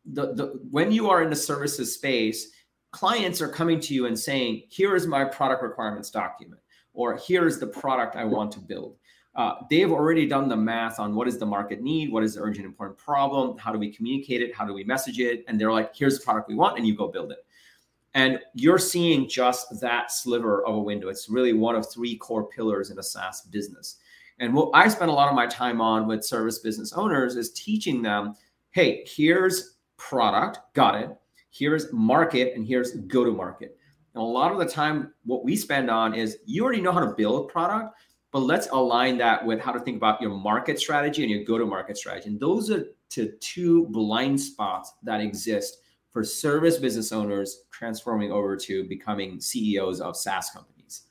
The, 0.07 0.35
the 0.35 0.61
when 0.71 0.93
you 0.93 1.09
are 1.09 1.23
in 1.23 1.31
the 1.31 1.37
services 1.37 1.95
space, 1.95 2.49
clients 2.91 3.41
are 3.41 3.49
coming 3.49 3.81
to 3.81 3.95
you 3.95 4.07
and 4.07 4.19
saying, 4.19 4.65
"Here 4.69 4.95
is 4.95 5.07
my 5.07 5.25
product 5.25 5.63
requirements 5.63 6.11
document," 6.11 6.61
or 6.93 7.17
"Here 7.17 7.47
is 7.47 7.59
the 7.59 7.67
product 7.67 8.17
I 8.17 8.25
want 8.25 8.53
to 8.53 8.61
build." 8.61 8.97
uh, 9.37 9.55
they've 9.69 9.91
already 9.91 10.27
done 10.27 10.49
the 10.49 10.57
math 10.57 11.01
on 11.01 11.15
what 11.15 11.27
is 11.27 11.39
the 11.39 11.47
market 11.47 11.83
need, 11.83 12.13
what 12.13 12.23
is 12.23 12.35
the 12.35 12.41
urgent 12.41 12.65
important 12.65 12.97
problem, 12.97 13.59
how 13.59 13.73
do 13.73 13.79
we 13.79 13.93
communicate 13.93 14.41
it, 14.41 14.55
how 14.55 14.65
do 14.65 14.73
we 14.73 14.85
message 14.85 15.19
it, 15.19 15.45
and 15.49 15.61
they're 15.61 15.73
like, 15.73 15.95
here's 15.95 16.19
the 16.19 16.25
product 16.25 16.49
we 16.49 16.55
want, 16.55 16.79
and 16.79 16.87
you 16.87 16.95
go 16.95 17.09
build 17.09 17.33
it. 17.33 17.45
And 18.15 18.39
you're 18.55 18.79
seeing 18.79 19.29
just 19.29 19.81
that 19.81 20.13
sliver 20.13 20.65
of 20.65 20.77
a 20.77 20.81
window. 20.81 21.09
It's 21.09 21.29
really 21.29 21.53
one 21.53 21.75
of 21.75 21.91
three 21.91 22.17
core 22.17 22.47
pillars 22.47 22.91
in 22.91 22.99
a 23.01 23.03
SaaS 23.03 23.43
business. 23.43 23.97
And 24.39 24.55
what 24.55 24.71
I 24.73 24.87
spend 24.87 25.11
a 25.11 25.15
lot 25.15 25.29
of 25.29 25.35
my 25.35 25.49
time 25.49 25.81
on 25.81 26.07
with 26.07 26.25
service 26.25 26.61
business 26.61 26.93
owners 26.93 27.35
is 27.35 27.53
teaching 27.53 28.03
them, 28.03 28.37
hey, 28.71 29.05
here's 29.05 29.74
product, 29.97 30.59
got 30.75 31.01
it. 31.01 31.11
Here's 31.51 31.93
market, 31.93 32.55
and 32.55 32.67
here's 32.67 32.93
go 32.93 33.25
to 33.25 33.31
market. 33.31 33.79
And 34.15 34.23
a 34.23 34.27
lot 34.27 34.53
of 34.53 34.59
the 34.59 34.67
time, 34.67 35.13
what 35.25 35.45
we 35.45 35.57
spend 35.57 35.91
on 35.91 36.15
is 36.15 36.39
you 36.45 36.65
already 36.65 36.81
know 36.81 36.93
how 36.93 37.01
to 37.01 37.15
build 37.15 37.49
product 37.49 37.95
but 38.35 38.41
let's 38.41 38.67
align 38.73 39.17
that 39.19 39.47
with 39.47 39.61
how 39.61 39.71
to 39.71 39.79
think 39.79 39.97
about 39.97 40.21
your 40.21 40.33
market 40.33 40.81
strategy 40.81 41.23
and 41.23 41.31
your 41.31 41.45
go 41.45 41.57
to 41.57 41.65
market 41.65 41.97
strategy. 41.97 42.31
And 42.31 42.41
those 42.41 42.69
are 42.69 42.85
two 43.09 43.87
blind 43.91 44.41
spots 44.41 44.93
that 45.05 45.21
exist 45.21 45.79
for 46.11 46.25
service 46.25 46.79
business 46.79 47.13
owners 47.13 47.63
transforming 47.71 48.33
over 48.33 48.57
to 48.57 48.89
becoming 48.89 49.41
CEOs 49.41 50.01
of 50.01 50.17
SaaS 50.17 50.51
companies. 50.51 51.03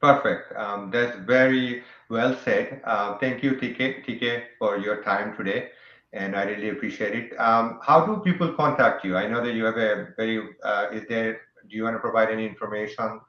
Perfect. 0.00 0.52
Um, 0.56 0.90
that's 0.90 1.16
very 1.20 1.84
well 2.08 2.36
said. 2.44 2.80
Uh, 2.82 3.16
thank 3.18 3.44
you, 3.44 3.52
TK, 3.52 4.04
TK, 4.04 4.42
for 4.58 4.78
your 4.78 5.04
time 5.04 5.36
today. 5.36 5.68
And 6.12 6.34
I 6.34 6.44
really 6.44 6.70
appreciate 6.70 7.14
it. 7.14 7.40
Um, 7.40 7.78
how 7.82 8.04
do 8.04 8.20
people 8.20 8.52
contact 8.52 9.04
you? 9.04 9.16
I 9.16 9.28
know 9.28 9.44
that 9.44 9.54
you 9.54 9.64
have 9.64 9.76
a 9.76 10.08
very, 10.16 10.42
uh, 10.62 10.86
is 10.92 11.04
there, 11.08 11.40
do 11.68 11.76
you 11.76 11.84
want 11.84 11.94
to 11.94 12.00
provide 12.00 12.30
any 12.30 12.46
information 12.46 13.20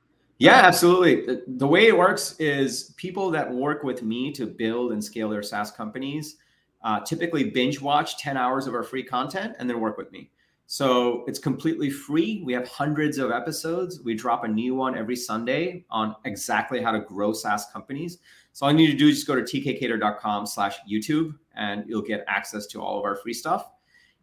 yeah, 0.41 0.61
absolutely. 0.61 1.37
The 1.45 1.67
way 1.67 1.85
it 1.85 1.95
works 1.95 2.35
is 2.39 2.95
people 2.97 3.29
that 3.29 3.53
work 3.53 3.83
with 3.83 4.01
me 4.01 4.31
to 4.31 4.47
build 4.47 4.91
and 4.91 5.03
scale 5.03 5.29
their 5.29 5.43
SaaS 5.43 5.69
companies 5.69 6.37
uh, 6.83 6.99
typically 7.01 7.51
binge 7.51 7.79
watch 7.79 8.17
10 8.17 8.37
hours 8.37 8.65
of 8.65 8.73
our 8.73 8.81
free 8.81 9.03
content 9.03 9.55
and 9.59 9.69
then 9.69 9.79
work 9.79 9.97
with 9.97 10.11
me. 10.11 10.31
So 10.71 11.25
it's 11.27 11.37
completely 11.37 11.89
free. 11.89 12.41
We 12.45 12.53
have 12.53 12.65
hundreds 12.65 13.17
of 13.17 13.29
episodes. 13.29 13.99
We 14.05 14.13
drop 14.13 14.45
a 14.45 14.47
new 14.47 14.73
one 14.73 14.97
every 14.97 15.17
Sunday 15.17 15.83
on 15.89 16.15
exactly 16.23 16.81
how 16.81 16.91
to 16.93 17.01
grow 17.01 17.33
SaaS 17.33 17.65
companies. 17.73 18.19
So 18.53 18.65
all 18.65 18.71
you 18.71 18.77
need 18.77 18.91
to 18.91 18.97
do 18.97 19.09
is 19.09 19.15
just 19.15 19.27
go 19.27 19.35
to 19.35 19.41
tkkader.com 19.41 20.45
slash 20.45 20.77
YouTube 20.89 21.35
and 21.57 21.83
you'll 21.89 22.01
get 22.01 22.23
access 22.25 22.67
to 22.67 22.81
all 22.81 22.97
of 22.97 23.03
our 23.03 23.17
free 23.17 23.33
stuff. 23.33 23.69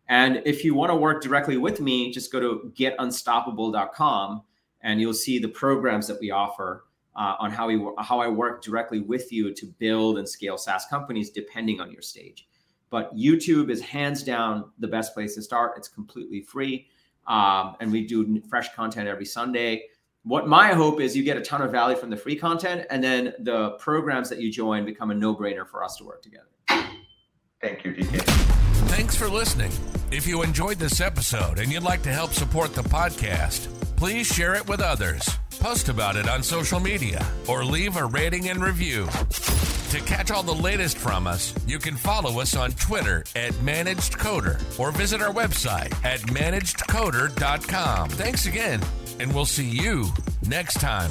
And 0.09 0.41
if 0.47 0.65
you 0.65 0.75
want 0.75 0.91
to 0.91 0.97
work 0.97 1.23
directly 1.23 1.59
with 1.59 1.83
me, 1.83 2.11
just 2.11 2.33
go 2.33 2.41
to 2.41 2.73
getunstoppable.com 2.75 4.43
and 4.81 5.01
you'll 5.03 5.13
see 5.13 5.39
the 5.39 5.49
programs 5.49 6.07
that 6.07 6.19
we 6.19 6.31
offer 6.31 6.87
uh, 7.15 7.35
on 7.39 7.51
how 7.51 7.67
we 7.67 7.79
how 7.99 8.21
I 8.21 8.29
work 8.29 8.63
directly 8.63 9.01
with 9.01 9.31
you 9.31 9.53
to 9.53 9.67
build 9.67 10.17
and 10.17 10.27
scale 10.27 10.57
SaaS 10.57 10.87
companies 10.89 11.29
depending 11.29 11.79
on 11.79 11.93
your 11.93 12.01
stage. 12.01 12.48
But 12.91 13.15
YouTube 13.17 13.71
is 13.71 13.81
hands 13.81 14.23
down 14.23 14.71
the 14.79 14.89
best 14.89 15.15
place 15.15 15.35
to 15.35 15.43
start. 15.43 15.75
It's 15.77 15.89
completely 15.89 16.41
free, 16.41 16.89
um, 17.27 17.77
and 17.81 17.93
we 17.93 18.07
do 18.07 18.41
fresh 18.49 18.75
content 18.75 19.09
every 19.09 19.27
Sunday. 19.27 19.85
What 20.23 20.49
my 20.49 20.69
hope 20.69 21.01
is, 21.01 21.17
you 21.17 21.23
get 21.23 21.37
a 21.37 21.41
ton 21.41 21.63
of 21.63 21.71
value 21.71 21.97
from 21.97 22.11
the 22.11 22.17
free 22.17 22.37
content, 22.37 22.87
and 22.91 23.03
then 23.03 23.35
the 23.41 23.71
programs 23.73 24.29
that 24.31 24.41
you 24.41 24.51
join 24.51 24.85
become 24.85 25.11
a 25.11 25.15
no 25.15 25.35
brainer 25.35 25.67
for 25.67 25.85
us 25.85 25.97
to 25.97 26.05
work 26.05 26.23
together. 26.23 26.49
Thank 27.61 27.85
you, 27.85 27.93
TK. 27.93 28.23
Thanks 28.89 29.17
for 29.17 29.29
listening. 29.29 29.73
If 30.11 30.27
you 30.27 30.43
enjoyed 30.43 30.79
this 30.79 31.01
episode 31.01 31.59
and 31.59 31.71
you'd 31.73 31.83
like 31.83 32.03
to 32.03 32.13
help 32.13 32.33
support 32.33 32.75
the 32.75 32.83
podcast 32.83 33.78
please 33.99 34.29
share 34.29 34.55
it 34.55 34.69
with 34.69 34.81
others, 34.81 35.29
post 35.59 35.89
about 35.89 36.15
it 36.15 36.29
on 36.29 36.41
social 36.41 36.79
media, 36.79 37.27
or 37.49 37.65
leave 37.65 37.97
a 37.97 38.05
rating 38.07 38.49
and 38.49 38.63
review. 38.63 39.07
To 39.91 40.01
catch 40.07 40.31
all 40.31 40.45
the 40.45 40.55
latest 40.55 40.97
from 40.97 41.27
us, 41.27 41.53
you 41.67 41.81
can 41.81 41.97
follow 41.97 42.41
us 42.41 42.55
on 42.55 42.71
Twitter 42.73 43.25
at 43.35 43.61
Managed 43.61 44.13
Coder 44.13 44.61
or 44.79 44.93
visit 44.93 45.21
our 45.21 45.35
website 45.35 45.93
at 46.05 46.21
managedcoder.com. 46.21 48.11
Thanks 48.11 48.47
again, 48.47 48.81
and 49.19 49.35
we'll 49.35 49.47
see 49.47 49.69
you 49.69 50.07
next 50.47 50.75
time. 50.75 51.11